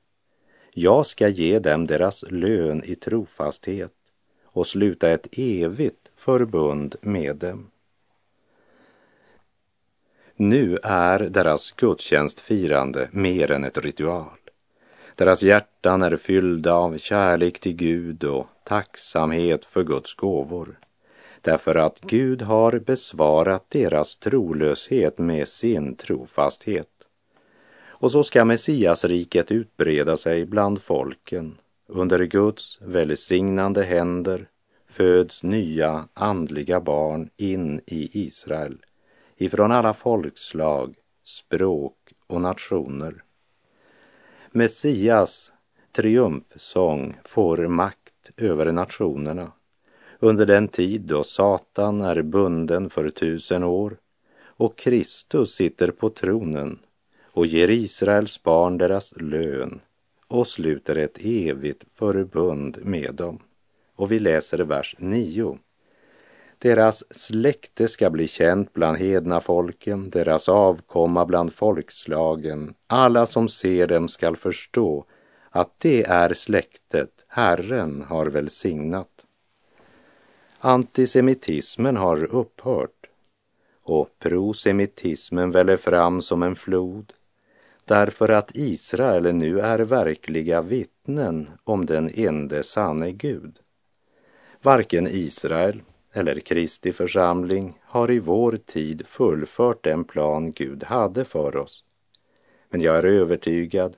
Jag 0.74 1.06
ska 1.06 1.28
ge 1.28 1.60
dem 1.60 1.88
deras 1.88 2.24
lön 2.32 2.84
i 2.86 2.96
trofasthet 2.96 3.94
och 4.44 4.68
sluta 4.68 5.10
ett 5.10 5.28
evigt 5.32 6.01
förbund 6.16 6.96
med 7.02 7.36
dem. 7.36 7.72
Nu 10.36 10.78
är 10.84 11.20
deras 11.20 11.72
gudstjänstfirande 11.72 13.10
mer 13.12 13.52
än 13.52 13.64
ett 13.64 13.78
ritual. 13.78 14.38
Deras 15.16 15.44
hjärtan 15.44 16.02
är 16.02 16.18
fyllda 16.18 16.74
av 16.74 16.98
kärlek 16.98 17.60
till 17.60 17.74
Gud 17.74 18.24
och 18.24 18.48
tacksamhet 18.64 19.66
för 19.66 19.84
Guds 19.84 20.16
gåvor. 20.16 20.80
Därför 21.42 21.76
att 21.76 22.02
Gud 22.02 22.42
har 22.42 22.80
besvarat 22.80 23.66
deras 23.70 24.16
trolöshet 24.16 25.18
med 25.18 25.48
sin 25.48 25.96
trofasthet. 25.96 26.88
Och 28.02 28.12
så 28.12 28.24
ska 28.24 28.46
Messiasriket 28.46 29.52
utbreda 29.52 30.18
sig 30.18 30.46
bland 30.46 30.82
folken. 30.82 31.58
Under 31.88 32.24
Guds 32.24 32.82
välsignande 32.82 33.84
händer 33.84 34.48
föds 34.92 35.44
nya 35.44 36.08
andliga 36.14 36.82
barn 36.82 37.30
in 37.38 37.82
i 37.86 38.26
Israel 38.26 38.78
ifrån 39.38 39.72
alla 39.72 39.94
folkslag, 39.94 40.96
språk 41.24 41.98
och 42.28 42.42
nationer. 42.42 43.24
Messias 44.52 45.52
triumfsång 45.92 47.18
får 47.24 47.68
makt 47.68 48.32
över 48.38 48.72
nationerna 48.72 49.52
under 50.20 50.46
den 50.46 50.68
tid 50.68 51.02
då 51.02 51.24
Satan 51.24 52.02
är 52.02 52.22
bunden 52.22 52.90
för 52.90 53.10
tusen 53.10 53.64
år 53.64 53.98
och 54.44 54.78
Kristus 54.78 55.56
sitter 55.56 55.92
på 55.92 56.10
tronen 56.10 56.80
och 57.24 57.46
ger 57.46 57.70
Israels 57.70 58.44
barn 58.44 58.78
deras 58.78 59.14
lön 59.16 59.80
och 60.28 60.48
sluter 60.48 60.96
ett 60.96 61.18
evigt 61.22 61.84
förbund 61.96 62.78
med 62.82 63.16
dem. 63.16 63.40
Och 64.02 64.12
vi 64.12 64.20
läser 64.20 64.58
vers 64.58 64.96
9. 65.00 65.58
Deras 66.58 67.04
släkte 67.10 67.88
ska 67.88 68.10
bli 68.10 68.28
känt 68.28 68.74
bland 68.74 68.98
hedna 68.98 69.42
folken, 69.42 70.10
deras 70.10 70.50
avkomma 70.50 71.26
bland 71.26 71.54
folkslagen. 71.54 72.74
Alla 72.88 73.26
som 73.26 73.50
ser 73.50 73.88
dem 73.88 74.08
skall 74.08 74.36
förstå 74.36 75.06
att 75.50 75.72
det 75.78 76.04
är 76.04 76.34
släktet 76.34 77.26
Herren 77.28 78.02
har 78.02 78.26
välsignat. 78.26 79.26
Antisemitismen 80.60 81.98
har 81.98 82.36
upphört 82.36 83.10
och 83.84 84.10
prosemitismen 84.20 85.52
väller 85.52 85.78
fram 85.78 86.22
som 86.22 86.44
en 86.44 86.56
flod 86.56 87.14
därför 87.86 88.30
att 88.30 88.52
Israel 88.54 89.36
nu 89.36 89.60
är 89.60 89.80
verkliga 89.80 90.62
vittnen 90.62 91.50
om 91.64 91.86
den 91.86 92.10
ende 92.16 92.64
sanne 92.64 93.12
Gud. 93.12 93.60
Varken 94.64 95.08
Israel 95.08 95.82
eller 96.14 96.40
Kristi 96.40 96.94
församling 96.94 97.80
har 97.84 98.12
i 98.12 98.20
vår 98.20 98.58
tid 98.66 99.08
fullfört 99.08 99.84
den 99.84 100.04
plan 100.04 100.52
Gud 100.52 100.84
hade 100.84 101.26
för 101.26 101.56
oss. 101.58 101.84
Men 102.70 102.82
jag 102.82 102.98
är 102.98 103.06
övertygad 103.06 103.96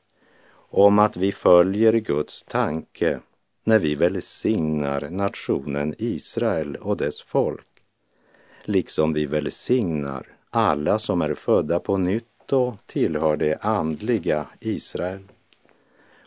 om 0.56 1.00
att 1.00 1.18
vi 1.18 1.32
följer 1.32 1.94
Guds 1.94 2.44
tanke 2.44 3.20
när 3.64 3.80
vi 3.80 3.96
välsignar 3.96 5.10
nationen 5.10 5.96
Israel 5.98 6.76
och 6.76 6.98
dess 6.98 7.22
folk, 7.22 7.68
liksom 8.64 9.14
vi 9.14 9.26
välsignar 9.26 10.28
alla 10.50 11.00
som 11.00 11.22
är 11.22 11.34
födda 11.34 11.80
på 11.80 11.98
nytt 11.98 12.54
och 12.54 12.76
tillhör 12.86 13.38
det 13.38 13.58
andliga 13.62 14.48
Israel. 14.60 15.24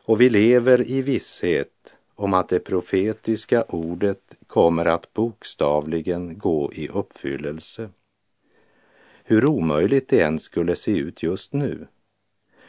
Och 0.06 0.20
vi 0.20 0.28
lever 0.30 0.90
i 0.90 1.02
visshet 1.02 1.95
om 2.16 2.34
att 2.34 2.48
det 2.48 2.58
profetiska 2.58 3.62
ordet 3.62 4.34
kommer 4.46 4.84
att 4.84 5.12
bokstavligen 5.12 6.38
gå 6.38 6.72
i 6.72 6.88
uppfyllelse. 6.88 7.90
Hur 9.24 9.46
omöjligt 9.46 10.08
det 10.08 10.20
än 10.20 10.38
skulle 10.38 10.76
se 10.76 10.98
ut 10.98 11.22
just 11.22 11.52
nu, 11.52 11.86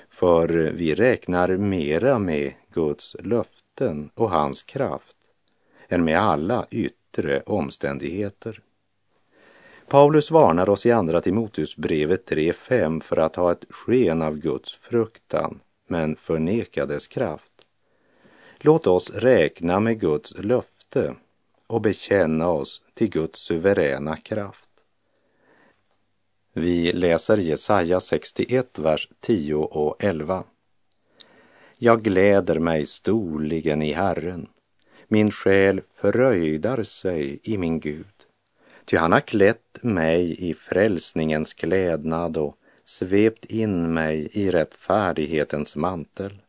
för 0.09 0.47
vi 0.49 0.95
räknar 0.95 1.57
mera 1.57 2.19
med 2.19 2.53
Guds 2.73 3.15
löften 3.19 4.09
och 4.13 4.29
hans 4.29 4.63
kraft 4.63 5.15
än 5.87 6.03
med 6.03 6.21
alla 6.21 6.67
yttre 6.71 7.41
omständigheter. 7.41 8.61
Paulus 9.87 10.31
varnar 10.31 10.69
oss 10.69 10.85
i 10.85 10.91
Andra 10.91 11.21
Timoteusbrevet 11.21 12.31
3.5 12.31 12.99
för 12.99 13.17
att 13.17 13.35
ha 13.35 13.51
ett 13.51 13.65
sken 13.69 14.21
av 14.21 14.37
Guds 14.37 14.73
fruktan 14.73 15.59
men 15.87 16.15
förneka 16.15 16.85
dess 16.85 17.07
kraft. 17.07 17.56
Låt 18.67 18.87
oss 18.87 19.09
räkna 19.09 19.79
med 19.79 19.99
Guds 19.99 20.33
löfte 20.37 21.15
och 21.67 21.81
bekänna 21.81 22.49
oss 22.49 22.81
till 22.93 23.09
Guds 23.09 23.39
suveräna 23.39 24.17
kraft. 24.17 24.69
Vi 26.53 26.91
läser 26.91 27.37
Jesaja 27.37 27.99
61, 27.99 28.79
vers 28.79 29.09
10 29.19 29.55
och 29.55 30.03
11. 30.03 30.43
Jag 31.77 32.03
gläder 32.03 32.59
mig 32.59 32.85
storligen 32.85 33.81
i 33.81 33.93
Herren. 33.93 34.47
Min 35.07 35.31
själ 35.31 35.81
fröjdar 35.81 36.83
sig 36.83 37.39
i 37.43 37.57
min 37.57 37.79
Gud. 37.79 38.15
Ty 38.85 38.97
han 38.97 39.11
har 39.11 39.21
klätt 39.21 39.77
mig 39.81 40.49
i 40.49 40.53
frälsningens 40.53 41.53
klädnad 41.53 42.37
och 42.37 42.55
svept 42.83 43.45
in 43.45 43.93
mig 43.93 44.29
i 44.31 44.51
rättfärdighetens 44.51 45.75
mantel 45.75 46.41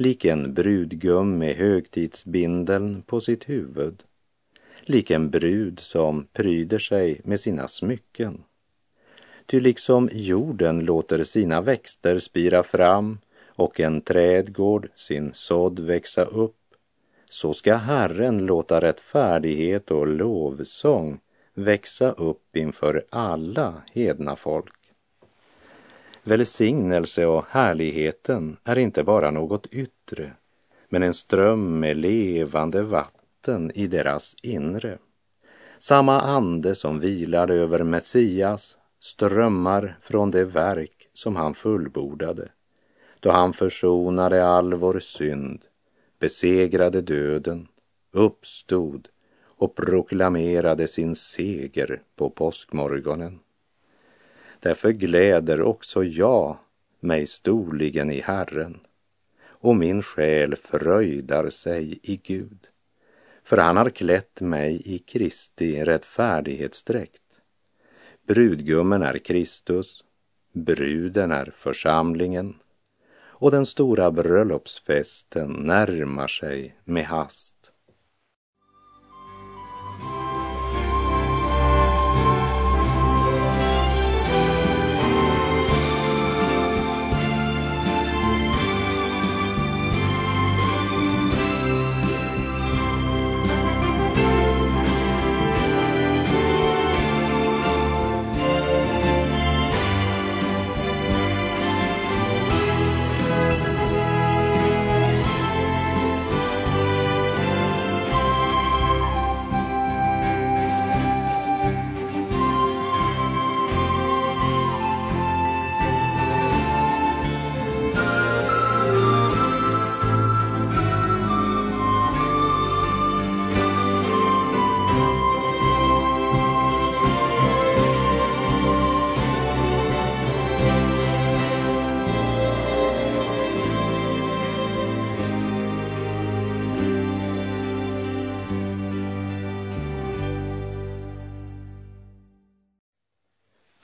lik 0.00 0.24
en 0.24 0.54
brudgum 0.54 1.38
med 1.38 1.56
högtidsbindeln 1.56 3.02
på 3.02 3.20
sitt 3.20 3.48
huvud, 3.48 4.02
lik 4.82 5.10
en 5.10 5.30
brud 5.30 5.80
som 5.80 6.26
pryder 6.32 6.78
sig 6.78 7.20
med 7.24 7.40
sina 7.40 7.68
smycken. 7.68 8.44
Ty 9.46 9.60
liksom 9.60 10.08
jorden 10.12 10.80
låter 10.80 11.24
sina 11.24 11.60
växter 11.60 12.18
spira 12.18 12.62
fram 12.62 13.18
och 13.46 13.80
en 13.80 14.00
trädgård 14.00 14.88
sin 14.94 15.30
sådd 15.34 15.80
växa 15.80 16.22
upp, 16.24 16.56
så 17.28 17.54
ska 17.54 17.74
Herren 17.74 18.46
låta 18.46 18.80
rättfärdighet 18.80 19.90
och 19.90 20.06
lovsång 20.06 21.20
växa 21.54 22.10
upp 22.10 22.56
inför 22.56 23.04
alla 23.10 23.82
hedna 23.92 24.36
folk. 24.36 24.79
Välsignelse 26.22 27.26
och 27.26 27.44
härligheten 27.48 28.56
är 28.64 28.78
inte 28.78 29.04
bara 29.04 29.30
något 29.30 29.66
yttre, 29.66 30.32
men 30.88 31.02
en 31.02 31.14
ström 31.14 31.80
med 31.80 31.96
levande 31.96 32.82
vatten 32.82 33.70
i 33.74 33.86
deras 33.86 34.36
inre. 34.42 34.98
Samma 35.78 36.20
ande 36.20 36.74
som 36.74 37.00
vilar 37.00 37.50
över 37.50 37.82
Messias 37.82 38.78
strömmar 39.00 39.98
från 40.00 40.30
det 40.30 40.44
verk 40.44 41.08
som 41.12 41.36
han 41.36 41.54
fullbordade, 41.54 42.48
då 43.20 43.30
han 43.30 43.52
försonade 43.52 44.46
all 44.46 44.74
vår 44.74 44.98
synd, 44.98 45.60
besegrade 46.18 47.00
döden, 47.00 47.68
uppstod 48.12 49.08
och 49.42 49.74
proklamerade 49.74 50.88
sin 50.88 51.16
seger 51.16 52.02
på 52.16 52.30
påskmorgonen. 52.30 53.38
Därför 54.60 54.90
gläder 54.90 55.62
också 55.62 56.04
jag 56.04 56.58
mig 57.00 57.26
storligen 57.26 58.10
i 58.10 58.20
Herren 58.20 58.80
och 59.42 59.76
min 59.76 60.02
själ 60.02 60.56
fröjdar 60.56 61.50
sig 61.50 62.00
i 62.02 62.16
Gud. 62.16 62.68
För 63.44 63.56
han 63.56 63.76
har 63.76 63.90
klätt 63.90 64.40
mig 64.40 64.82
i 64.84 64.98
Kristi 64.98 65.84
rättfärdighetsdräkt. 65.84 67.22
Brudgummen 68.26 69.02
är 69.02 69.18
Kristus, 69.18 70.04
bruden 70.52 71.32
är 71.32 71.52
församlingen 71.54 72.54
och 73.40 73.50
den 73.50 73.66
stora 73.66 74.10
bröllopsfesten 74.10 75.52
närmar 75.52 76.26
sig 76.26 76.76
med 76.84 77.04
hast. 77.04 77.59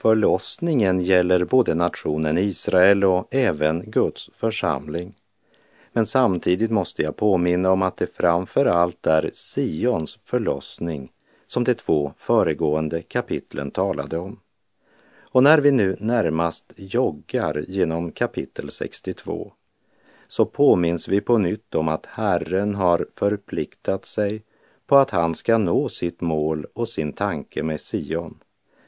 Förlossningen 0.07 0.99
gäller 0.99 1.45
både 1.45 1.73
nationen 1.75 2.37
Israel 2.37 3.03
och 3.03 3.27
även 3.31 3.91
Guds 3.91 4.29
församling. 4.33 5.15
Men 5.93 6.05
samtidigt 6.05 6.71
måste 6.71 7.01
jag 7.01 7.15
påminna 7.15 7.71
om 7.71 7.81
att 7.81 7.97
det 7.97 8.15
framför 8.15 8.65
allt 8.65 9.07
är 9.07 9.29
Sions 9.33 10.19
förlossning 10.23 11.11
som 11.47 11.63
de 11.63 11.73
två 11.73 12.13
föregående 12.17 13.01
kapitlen 13.01 13.71
talade 13.71 14.17
om. 14.17 14.39
Och 15.19 15.43
när 15.43 15.57
vi 15.57 15.71
nu 15.71 15.97
närmast 15.99 16.73
joggar 16.75 17.65
genom 17.67 18.11
kapitel 18.11 18.71
62 18.71 19.53
så 20.27 20.45
påminns 20.45 21.07
vi 21.07 21.21
på 21.21 21.37
nytt 21.37 21.75
om 21.75 21.87
att 21.87 22.05
Herren 22.05 22.75
har 22.75 23.07
förpliktat 23.15 24.05
sig 24.05 24.43
på 24.85 24.97
att 24.97 25.09
han 25.09 25.35
ska 25.35 25.57
nå 25.57 25.89
sitt 25.89 26.21
mål 26.21 26.65
och 26.73 26.89
sin 26.89 27.13
tanke 27.13 27.63
med 27.63 27.81
Sion 27.81 28.39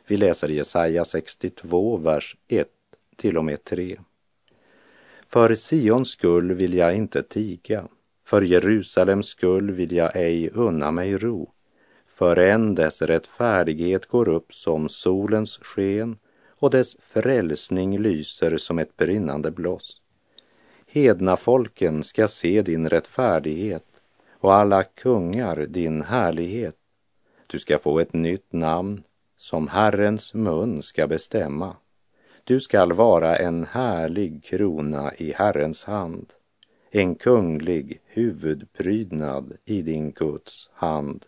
vi 0.10 0.18
läser 0.18 0.48
Jesaja 0.48 1.06
62, 1.06 1.98
vers 1.98 2.36
1 2.48 2.68
till 3.16 3.38
och 3.38 3.46
med 3.46 3.64
3. 3.64 4.00
För 5.28 5.56
Sions 5.56 6.10
skull 6.10 6.54
vill 6.54 6.74
jag 6.74 6.96
inte 6.96 7.24
tiga, 7.24 7.88
för 8.26 8.42
Jerusalems 8.42 9.28
skull 9.28 9.72
vill 9.72 9.92
jag 9.92 10.16
ej 10.16 10.50
unna 10.50 10.92
mig 10.92 11.18
ro, 11.18 11.52
förrän 12.08 12.76
dess 12.76 13.02
rättfärdighet 13.02 14.06
går 14.06 14.30
upp 14.30 14.54
som 14.54 14.90
solens 14.90 15.60
sken 15.62 16.18
och 16.60 16.70
dess 16.70 16.98
frälsning 17.00 17.98
lyser 17.98 18.58
som 18.58 18.80
ett 18.80 18.98
brinnande 18.98 19.52
bloss. 19.52 20.02
Hedna 20.88 21.38
folken 21.38 22.04
ska 22.04 22.28
se 22.28 22.62
din 22.62 22.90
rättfärdighet 22.90 23.86
och 24.40 24.54
alla 24.54 24.84
kungar 24.84 25.56
din 25.56 26.02
härlighet. 26.02 26.76
Du 27.48 27.60
ska 27.60 27.80
få 27.80 28.00
ett 28.00 28.14
nytt 28.14 28.54
namn 28.54 29.04
som 29.40 29.68
Herrens 29.68 30.34
mun 30.34 30.84
ska 30.84 31.08
bestämma. 31.08 31.76
Du 32.44 32.60
skall 32.60 32.94
vara 32.94 33.36
en 33.36 33.66
härlig 33.66 34.44
krona 34.44 35.14
i 35.18 35.34
Herrens 35.34 35.84
hand, 35.84 36.34
en 36.92 37.16
kunglig 37.16 38.02
huvudprydnad 38.06 39.54
i 39.66 39.82
din 39.82 40.12
Guds 40.12 40.70
hand. 40.74 41.26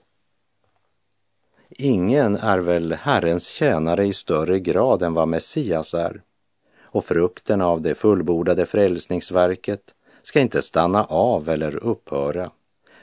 Ingen 1.70 2.36
är 2.36 2.60
väl 2.60 2.94
Herrens 2.94 3.48
tjänare 3.48 4.06
i 4.06 4.14
större 4.14 4.60
grad 4.60 5.02
än 5.02 5.14
vad 5.14 5.28
Messias 5.28 5.94
är. 5.94 6.22
Och 6.82 7.06
frukten 7.06 7.62
av 7.62 7.82
det 7.82 7.96
fullbordade 7.96 8.66
frälsningsverket 8.66 9.96
ska 10.24 10.40
inte 10.40 10.62
stanna 10.62 11.04
av 11.04 11.50
eller 11.50 11.84
upphöra, 11.84 12.52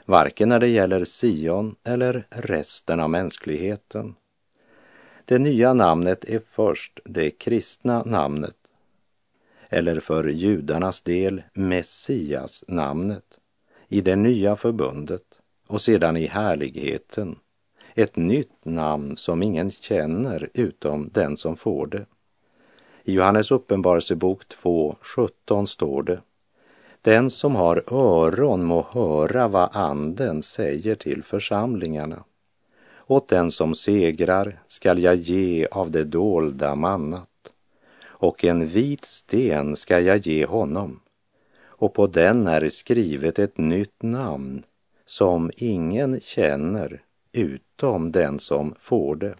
varken 0.05 0.49
när 0.49 0.59
det 0.59 0.67
gäller 0.67 1.05
Sion 1.05 1.75
eller 1.83 2.27
resten 2.29 2.99
av 2.99 3.09
mänskligheten. 3.09 4.15
Det 5.29 5.39
nya 5.39 5.73
namnet 5.73 6.25
är 6.25 6.41
först 6.51 6.99
det 7.05 7.31
kristna 7.31 8.03
namnet, 8.03 8.55
eller 9.69 9.99
för 9.99 10.27
judarnas 10.27 11.01
del 11.01 11.43
Messias 11.53 12.63
namnet, 12.67 13.23
i 13.87 14.01
det 14.01 14.15
nya 14.15 14.55
förbundet 14.55 15.21
och 15.67 15.81
sedan 15.81 16.17
i 16.17 16.25
härligheten 16.25 17.35
ett 17.95 18.15
nytt 18.15 18.65
namn 18.65 19.17
som 19.17 19.43
ingen 19.43 19.71
känner 19.71 20.49
utom 20.53 21.09
den 21.13 21.37
som 21.37 21.55
får 21.55 21.87
det. 21.87 22.05
I 23.03 23.13
Johannes 23.13 23.51
uppenbarelsebok 23.51 24.43
2.17 24.63 25.65
står 25.65 26.03
det 26.03 26.21
Den 27.01 27.29
som 27.29 27.55
har 27.55 27.83
öron 27.91 28.63
må 28.63 28.87
höra 28.91 29.47
vad 29.47 29.75
anden 29.75 30.43
säger 30.43 30.95
till 30.95 31.23
församlingarna. 31.23 32.23
Åt 33.09 33.27
den 33.27 33.51
som 33.51 33.75
segrar 33.75 34.59
skall 34.67 35.03
jag 35.03 35.15
ge 35.15 35.67
av 35.71 35.91
det 35.91 36.03
dolda 36.03 36.75
mannat 36.75 37.53
och 38.05 38.45
en 38.45 38.65
vit 38.65 39.05
sten 39.05 39.75
skall 39.75 40.05
jag 40.05 40.17
ge 40.17 40.45
honom 40.45 40.99
och 41.65 41.93
på 41.93 42.07
den 42.07 42.47
är 42.47 42.69
skrivet 42.69 43.39
ett 43.39 43.57
nytt 43.57 44.01
namn 44.01 44.63
som 45.05 45.51
ingen 45.55 46.19
känner 46.21 47.01
utom 47.31 48.11
den 48.11 48.39
som 48.39 48.75
får 48.79 49.15
det. 49.15 49.35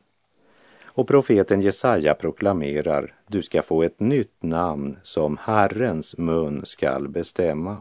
Och 0.84 1.08
profeten 1.08 1.62
Jesaja 1.62 2.14
proklamerar, 2.14 3.16
du 3.28 3.42
ska 3.42 3.62
få 3.62 3.84
ett 3.84 4.00
nytt 4.00 4.44
namn 4.44 4.98
som 5.04 5.38
Herrens 5.42 6.18
mun 6.18 6.66
skall 6.66 7.08
bestämma. 7.08 7.78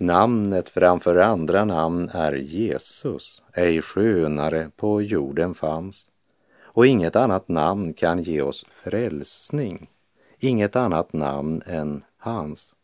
Namnet 0.00 0.68
framför 0.68 1.16
andra 1.16 1.64
namn 1.64 2.10
är 2.12 2.32
Jesus, 2.32 3.42
ej 3.52 3.82
skönare 3.82 4.70
på 4.76 5.02
jorden 5.02 5.54
fanns. 5.54 6.06
Och 6.62 6.86
inget 6.86 7.16
annat 7.16 7.48
namn 7.48 7.92
kan 7.92 8.22
ge 8.22 8.42
oss 8.42 8.66
frälsning, 8.70 9.90
inget 10.38 10.76
annat 10.76 11.12
namn 11.12 11.62
än 11.66 12.04
hans. 12.18 12.74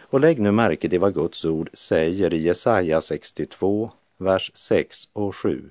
Och 0.00 0.20
lägg 0.20 0.40
nu 0.40 0.50
märke 0.50 0.88
till 0.88 1.00
vad 1.00 1.14
Guds 1.14 1.44
ord 1.44 1.70
säger 1.72 2.34
i 2.34 2.38
Jesaja 2.38 3.00
62, 3.00 3.90
vers 4.18 4.50
6 4.54 5.08
och 5.12 5.36
7. 5.36 5.70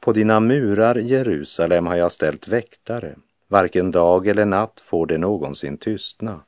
På 0.00 0.12
dina 0.12 0.40
murar, 0.40 0.96
Jerusalem, 0.96 1.86
har 1.86 1.96
jag 1.96 2.12
ställt 2.12 2.48
väktare. 2.48 3.16
Varken 3.48 3.90
dag 3.90 4.26
eller 4.26 4.44
natt 4.44 4.80
får 4.80 5.06
det 5.06 5.18
någonsin 5.18 5.76
tystna. 5.76 6.40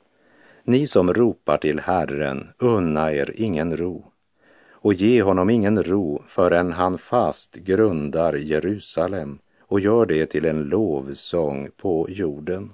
Ni 0.65 0.87
som 0.87 1.15
ropar 1.15 1.59
till 1.59 1.81
Herren, 1.81 2.49
unna 2.59 3.13
er 3.13 3.35
ingen 3.37 3.77
ro 3.77 4.05
och 4.71 4.95
ge 4.95 5.23
honom 5.23 5.51
ingen 5.51 5.83
ro 5.83 6.23
förrän 6.27 6.73
han 6.73 6.99
fast 6.99 7.55
grundar 7.55 8.35
Jerusalem 8.35 9.39
och 9.61 9.81
gör 9.81 10.07
det 10.07 10.27
till 10.27 10.45
en 10.45 10.63
lovsång 10.63 11.69
på 11.77 12.07
jorden. 12.11 12.73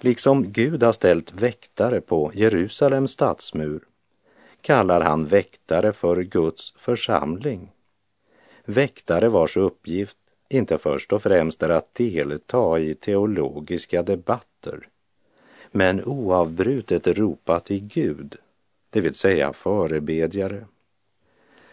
Liksom 0.00 0.52
Gud 0.52 0.82
har 0.82 0.92
ställt 0.92 1.32
väktare 1.32 2.00
på 2.00 2.30
Jerusalems 2.34 3.10
stadsmur 3.10 3.80
kallar 4.60 5.00
han 5.00 5.26
väktare 5.26 5.92
för 5.92 6.22
Guds 6.22 6.74
församling. 6.76 7.72
Väktare 8.64 9.28
vars 9.28 9.56
uppgift 9.56 10.16
inte 10.48 10.78
först 10.78 11.12
och 11.12 11.22
främst 11.22 11.62
är 11.62 11.68
att 11.68 11.94
delta 11.94 12.78
i 12.78 12.94
teologiska 12.94 14.02
debatter, 14.02 14.88
men 15.70 16.04
oavbrutet 16.04 17.06
ropa 17.06 17.60
till 17.60 17.80
Gud, 17.80 18.36
det 18.90 19.00
vill 19.00 19.14
säga 19.14 19.52
förebedjare. 19.52 20.64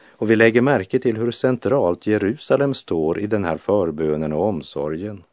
Och 0.09 0.29
vi 0.29 0.35
lägger 0.35 0.61
märke 0.61 0.99
till 0.99 1.17
hur 1.17 1.31
centralt 1.31 2.07
Jerusalem 2.07 2.73
står 2.73 3.19
i 3.19 3.27
den 3.27 3.45
här 3.45 3.57
förbönen 3.57 4.33
och 4.33 4.45
omsorgen. 4.45 5.23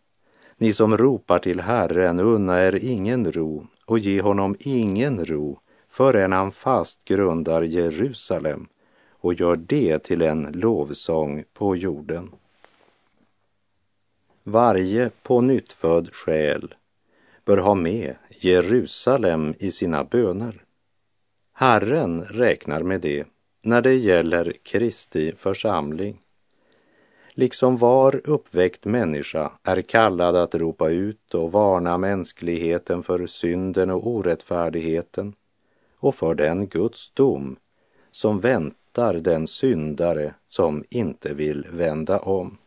Ni 0.56 0.72
som 0.72 0.96
ropar 0.96 1.38
till 1.38 1.60
Herren, 1.60 2.20
unna 2.20 2.64
er 2.64 2.74
ingen 2.74 3.32
ro 3.32 3.66
och 3.86 3.98
ge 3.98 4.20
honom 4.20 4.56
ingen 4.60 5.24
ro 5.24 5.58
förrän 5.88 6.32
han 6.32 6.52
fast 6.52 7.04
grundar 7.04 7.62
Jerusalem 7.62 8.66
och 9.10 9.34
gör 9.34 9.56
det 9.56 9.98
till 9.98 10.22
en 10.22 10.52
lovsång 10.54 11.44
på 11.52 11.76
jorden. 11.76 12.30
Varje 14.42 15.10
på 15.22 15.40
nyttfödd 15.40 16.12
själ 16.12 16.74
bör 17.44 17.56
ha 17.56 17.74
med 17.74 18.14
Jerusalem 18.28 19.54
i 19.58 19.70
sina 19.70 20.04
böner. 20.04 20.64
Herren 21.52 22.24
räknar 22.24 22.82
med 22.82 23.00
det 23.00 23.26
när 23.62 23.82
det 23.82 23.94
gäller 23.94 24.52
Kristi 24.62 25.32
församling. 25.36 26.20
Liksom 27.30 27.76
var 27.76 28.20
uppväckt 28.24 28.84
människa 28.84 29.52
är 29.62 29.82
kallad 29.82 30.36
att 30.36 30.54
ropa 30.54 30.90
ut 30.90 31.34
och 31.34 31.52
varna 31.52 31.98
mänskligheten 31.98 33.02
för 33.02 33.26
synden 33.26 33.90
och 33.90 34.06
orättfärdigheten 34.06 35.34
och 35.96 36.14
för 36.14 36.34
den 36.34 36.66
Guds 36.66 37.10
dom 37.14 37.56
som 38.10 38.40
väntar 38.40 39.14
den 39.14 39.46
syndare 39.46 40.34
som 40.48 40.84
inte 40.90 41.34
vill 41.34 41.66
vända 41.70 42.18
om. 42.18 42.58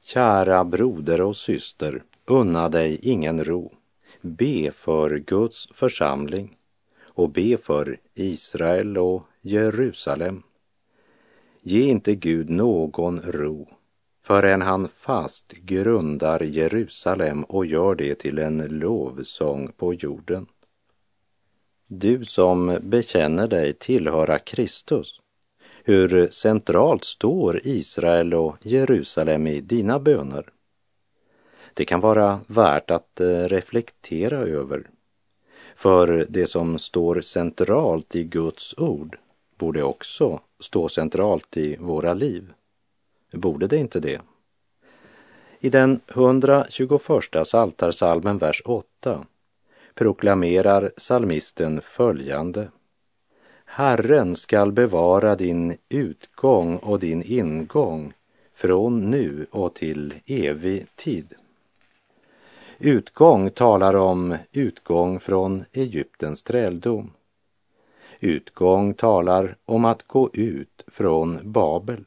Kära 0.00 0.64
broder 0.64 1.20
och 1.20 1.36
syster, 1.36 2.02
unna 2.26 2.68
dig 2.68 2.98
ingen 3.02 3.44
ro. 3.44 3.72
Be 4.20 4.70
för 4.72 5.18
Guds 5.18 5.68
församling 5.74 6.56
och 7.14 7.30
be 7.30 7.56
för 7.56 8.00
Israel 8.14 8.98
och 8.98 9.22
Jerusalem. 9.40 10.42
Ge 11.60 11.82
inte 11.82 12.14
Gud 12.14 12.50
någon 12.50 13.20
ro 13.20 13.68
förrän 14.22 14.62
han 14.62 14.88
fast 14.88 15.52
grundar 15.52 16.40
Jerusalem 16.40 17.44
och 17.44 17.66
gör 17.66 17.94
det 17.94 18.14
till 18.14 18.38
en 18.38 18.58
lovsång 18.58 19.72
på 19.76 19.94
jorden. 19.94 20.46
Du 21.86 22.24
som 22.24 22.78
bekänner 22.82 23.48
dig 23.48 23.72
tillhöra 23.72 24.38
Kristus, 24.38 25.20
hur 25.84 26.28
centralt 26.30 27.04
står 27.04 27.60
Israel 27.66 28.34
och 28.34 28.56
Jerusalem 28.62 29.46
i 29.46 29.60
dina 29.60 29.98
böner? 29.98 30.52
Det 31.74 31.84
kan 31.84 32.00
vara 32.00 32.40
värt 32.46 32.90
att 32.90 33.20
eh, 33.20 33.26
reflektera 33.28 34.36
över. 34.36 34.90
För 35.76 36.26
det 36.28 36.46
som 36.46 36.78
står 36.78 37.20
centralt 37.20 38.16
i 38.16 38.24
Guds 38.24 38.78
ord 38.78 39.18
borde 39.58 39.82
också 39.82 40.40
stå 40.60 40.88
centralt 40.88 41.56
i 41.56 41.76
våra 41.76 42.14
liv. 42.14 42.52
Borde 43.32 43.66
det 43.66 43.76
inte 43.76 44.00
det? 44.00 44.20
I 45.60 45.70
den 45.70 46.00
121 46.08 47.02
saltarsalmen, 47.44 48.38
vers 48.38 48.62
8, 48.64 49.24
proklamerar 49.94 50.92
salmisten 50.96 51.80
följande. 51.80 52.68
Herren 53.64 54.36
skall 54.36 54.72
bevara 54.72 55.36
din 55.36 55.76
utgång 55.88 56.76
och 56.76 56.98
din 56.98 57.22
ingång 57.22 58.12
från 58.54 59.10
nu 59.10 59.46
och 59.50 59.74
till 59.74 60.14
evig 60.26 60.86
tid. 60.96 61.34
Utgång 62.84 63.50
talar 63.50 63.96
om 63.96 64.36
utgång 64.52 65.20
från 65.20 65.64
Egyptens 65.72 66.42
träldom. 66.42 67.10
Utgång 68.20 68.94
talar 68.94 69.56
om 69.64 69.84
att 69.84 70.02
gå 70.02 70.30
ut 70.32 70.84
från 70.86 71.52
Babel. 71.52 72.04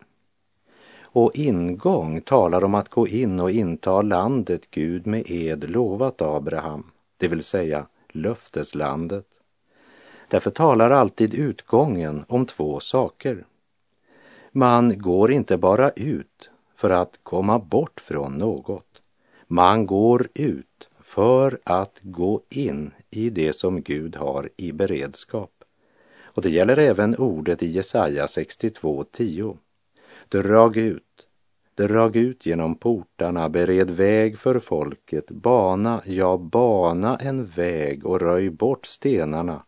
Och 1.06 1.32
ingång 1.36 2.22
talar 2.22 2.64
om 2.64 2.76
att 2.76 2.90
gå 2.90 3.08
in 3.08 3.40
och 3.40 3.52
inta 3.52 4.02
landet 4.02 4.72
Gud 4.72 5.08
med 5.08 5.32
ed 5.32 5.70
lovat 5.70 6.22
Abraham 6.22 6.92
det 7.18 7.28
vill 7.28 7.44
säga 7.44 7.88
löfteslandet. 8.10 9.28
Därför 10.30 10.52
talar 10.52 10.92
alltid 10.92 11.34
utgången 11.34 12.26
om 12.28 12.46
två 12.46 12.80
saker. 12.80 13.46
Man 14.52 15.00
går 15.00 15.32
inte 15.32 15.58
bara 15.58 15.90
ut 15.90 16.50
för 16.76 16.90
att 16.90 17.20
komma 17.24 17.60
bort 17.60 18.02
från 18.02 18.34
något. 18.34 19.02
Man 19.48 19.86
går 19.86 20.28
ut 20.34 20.90
för 21.00 21.60
att 21.64 22.00
gå 22.02 22.42
in 22.50 22.92
i 23.10 23.30
det 23.30 23.54
som 23.54 23.82
Gud 23.82 24.16
har 24.16 24.50
i 24.58 24.72
beredskap. 24.72 25.52
Och 26.24 26.42
det 26.42 26.50
gäller 26.50 26.78
även 26.80 27.16
ordet 27.16 27.64
i 27.64 27.68
Jesaja 27.68 28.26
62.10. 28.26 29.58
Drag 30.30 30.78
ut, 30.78 31.28
drag 31.76 32.16
ut 32.16 32.46
genom 32.46 32.76
portarna, 32.76 33.50
bered 33.50 33.90
väg 33.90 34.40
för 34.40 34.60
folket, 34.60 35.32
bana, 35.32 36.02
ja, 36.06 36.38
bana 36.38 37.18
en 37.18 37.46
väg 37.46 38.06
och 38.06 38.22
röj 38.22 38.50
bort 38.50 38.86
stenarna, 38.86 39.64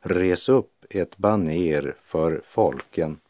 res 0.00 0.48
upp 0.48 0.84
ett 0.90 1.16
baner 1.16 1.96
för 2.02 2.42
folken. 2.44 3.20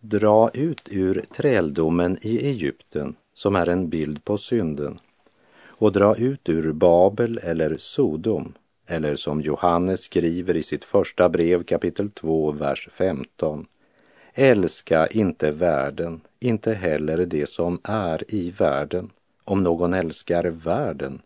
Dra 0.00 0.50
ut 0.54 0.88
ur 0.90 1.24
träldomen 1.30 2.18
i 2.22 2.46
Egypten, 2.46 3.16
som 3.34 3.56
är 3.56 3.68
en 3.68 3.88
bild 3.88 4.24
på 4.24 4.38
synden, 4.38 4.98
och 5.78 5.92
dra 5.92 6.16
ut 6.16 6.48
ur 6.48 6.72
Babel 6.72 7.40
eller 7.42 7.76
Sodom, 7.78 8.54
eller 8.86 9.16
som 9.16 9.40
Johannes 9.40 10.00
skriver 10.00 10.56
i 10.56 10.62
sitt 10.62 10.84
första 10.84 11.28
brev 11.28 11.62
kapitel 11.62 12.10
2, 12.10 12.52
vers 12.52 12.88
15. 12.92 13.66
Älska 14.34 15.06
inte 15.06 15.50
världen, 15.50 16.20
inte 16.40 16.72
heller 16.72 17.26
det 17.26 17.48
som 17.48 17.80
är 17.84 18.34
i 18.34 18.50
världen. 18.50 19.10
Om 19.44 19.62
någon 19.62 19.94
älskar 19.94 20.44
världen 20.44 21.22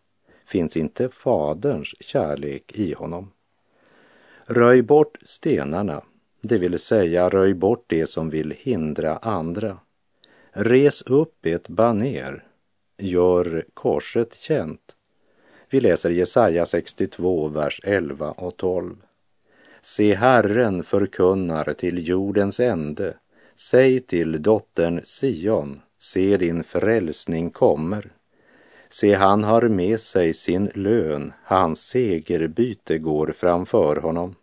finns 0.47 0.77
inte 0.77 1.09
Faderns 1.09 1.95
kärlek 2.01 2.73
i 2.75 2.95
honom. 2.95 3.31
Röj 4.47 4.83
bort 4.83 5.19
stenarna, 5.23 6.03
det 6.41 6.59
vill 6.59 6.79
säga 6.79 7.29
röj 7.29 7.55
bort 7.55 7.85
det 7.87 8.07
som 8.07 8.31
vill 8.31 8.55
hindra 8.59 9.17
andra. 9.17 9.79
Res 10.61 11.03
upp 11.03 11.47
ett 11.47 11.69
baner, 11.69 12.45
gör 12.99 13.65
korset 13.75 14.35
känt. 14.35 14.81
Vi 15.71 15.81
läser 15.81 16.11
Jesaja 16.11 16.67
62, 16.67 17.49
vers 17.49 17.81
11 17.85 18.31
och 18.31 18.57
12. 18.57 18.97
Se, 19.83 20.15
Herren 20.15 20.83
förkunnar 20.83 21.73
till 21.73 22.09
jordens 22.09 22.61
ände. 22.61 23.15
Säg 23.57 24.01
till 24.01 24.43
dottern 24.43 25.01
Sion, 25.05 25.81
se 25.99 26.37
din 26.37 26.65
frälsning 26.65 27.51
kommer. 27.51 28.11
Se, 28.91 29.15
han 29.15 29.45
har 29.45 29.69
med 29.69 30.01
sig 30.01 30.35
sin 30.35 30.71
lön, 30.75 31.33
hans 31.45 31.81
segerbyte 31.81 32.99
går 32.99 33.35
framför 33.37 33.97
honom. 33.97 34.35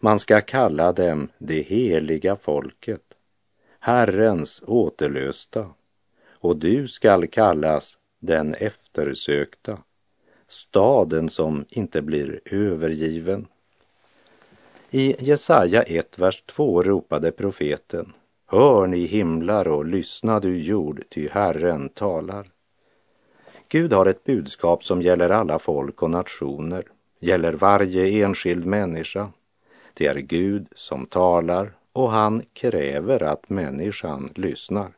Man 0.00 0.18
ska 0.18 0.40
kalla 0.40 0.92
dem 0.92 1.28
det 1.38 1.62
heliga 1.62 2.36
folket, 2.36 3.13
Herrens 3.86 4.62
återlösta, 4.66 5.70
och 6.38 6.56
du 6.56 6.88
skall 6.88 7.26
kallas 7.26 7.98
den 8.18 8.54
eftersökta, 8.54 9.78
staden 10.48 11.28
som 11.28 11.64
inte 11.68 12.02
blir 12.02 12.40
övergiven. 12.44 13.46
I 14.90 15.16
Jesaja 15.18 15.82
1, 15.82 16.18
vers 16.18 16.42
2 16.46 16.82
ropade 16.82 17.32
profeten 17.32 18.12
Hör 18.46 18.86
ni 18.86 19.04
himlar 19.06 19.68
och 19.68 19.84
lyssna 19.84 20.40
du 20.40 20.58
jord, 20.58 21.02
ty 21.08 21.28
Herren 21.28 21.88
talar. 21.88 22.50
Gud 23.68 23.92
har 23.92 24.06
ett 24.06 24.24
budskap 24.24 24.84
som 24.84 25.02
gäller 25.02 25.30
alla 25.30 25.58
folk 25.58 26.02
och 26.02 26.10
nationer, 26.10 26.84
gäller 27.20 27.52
varje 27.52 28.24
enskild 28.24 28.66
människa. 28.66 29.32
Det 29.94 30.06
är 30.06 30.14
Gud 30.14 30.66
som 30.74 31.06
talar 31.06 31.72
och 31.94 32.10
han 32.10 32.42
kräver 32.52 33.22
att 33.22 33.50
människan 33.50 34.32
lyssnar. 34.34 34.92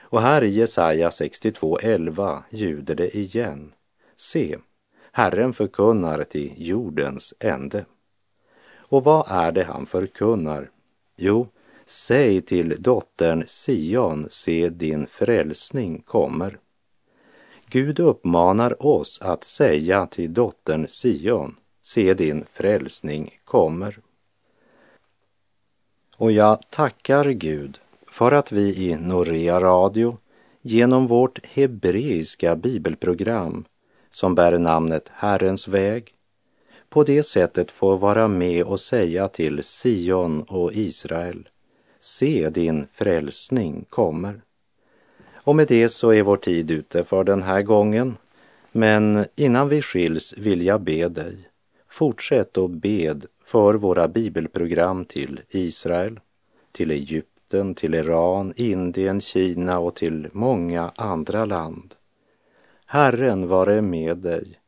Och 0.00 0.20
här 0.20 0.44
i 0.44 0.48
Jesaja 0.48 1.08
62.11 1.08 2.42
ljuder 2.50 2.94
det 2.94 3.16
igen. 3.16 3.72
Se, 4.16 4.58
Herren 5.12 5.52
förkunnar 5.52 6.24
till 6.24 6.52
jordens 6.56 7.34
ände. 7.38 7.84
Och 8.76 9.04
vad 9.04 9.26
är 9.28 9.52
det 9.52 9.64
han 9.64 9.86
förkunnar? 9.86 10.70
Jo, 11.16 11.48
säg 11.86 12.40
till 12.40 12.76
dottern 12.82 13.44
Sion, 13.46 14.26
se 14.30 14.68
din 14.68 15.06
frälsning 15.06 16.02
kommer. 16.02 16.58
Gud 17.66 18.00
uppmanar 18.00 18.86
oss 18.86 19.20
att 19.22 19.44
säga 19.44 20.06
till 20.06 20.34
dottern 20.34 20.86
Sion, 20.88 21.56
se 21.82 22.14
din 22.14 22.44
frälsning 22.52 23.38
kommer. 23.44 23.98
Och 26.16 26.32
jag 26.32 26.70
tackar 26.70 27.24
Gud 27.24 27.78
för 28.10 28.32
att 28.32 28.52
vi 28.52 28.76
i 28.76 28.96
Norea 28.96 29.60
Radio 29.60 30.18
genom 30.62 31.06
vårt 31.06 31.46
hebreiska 31.46 32.56
bibelprogram 32.56 33.64
som 34.10 34.34
bär 34.34 34.58
namnet 34.58 35.10
Herrens 35.14 35.68
väg 35.68 36.14
på 36.88 37.04
det 37.04 37.22
sättet 37.22 37.70
får 37.70 37.96
vara 37.96 38.28
med 38.28 38.64
och 38.64 38.80
säga 38.80 39.28
till 39.28 39.62
Sion 39.62 40.42
och 40.42 40.72
Israel, 40.72 41.48
se 42.00 42.50
din 42.50 42.86
frälsning 42.92 43.84
kommer. 43.88 44.40
Och 45.34 45.56
med 45.56 45.68
det 45.68 45.88
så 45.88 46.12
är 46.12 46.22
vår 46.22 46.36
tid 46.36 46.70
ute 46.70 47.04
för 47.04 47.24
den 47.24 47.42
här 47.42 47.62
gången. 47.62 48.16
Men 48.72 49.26
innan 49.36 49.68
vi 49.68 49.82
skiljs 49.82 50.32
vill 50.32 50.66
jag 50.66 50.80
be 50.80 51.08
dig, 51.08 51.48
fortsätt 51.88 52.58
och 52.58 52.70
bed 52.70 53.26
för 53.44 53.74
våra 53.74 54.08
bibelprogram 54.08 55.04
till 55.04 55.40
Israel, 55.48 56.20
till 56.72 56.90
Egypten, 56.90 57.74
till 57.74 57.94
Iran, 57.94 58.52
Indien, 58.56 59.20
Kina 59.20 59.78
och 59.78 59.96
till 59.96 60.28
många 60.32 60.92
andra 60.96 61.44
land. 61.44 61.94
Herren 62.86 63.48
vare 63.48 63.82
med 63.82 64.18
dig 64.18 64.60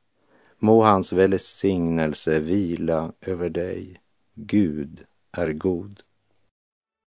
Må 0.58 0.82
hans 0.82 1.12
välsignelse 1.12 2.40
vila 2.40 3.12
över 3.20 3.50
dig. 3.50 4.00
Gud 4.34 5.04
är 5.32 5.52
god. 5.52 6.02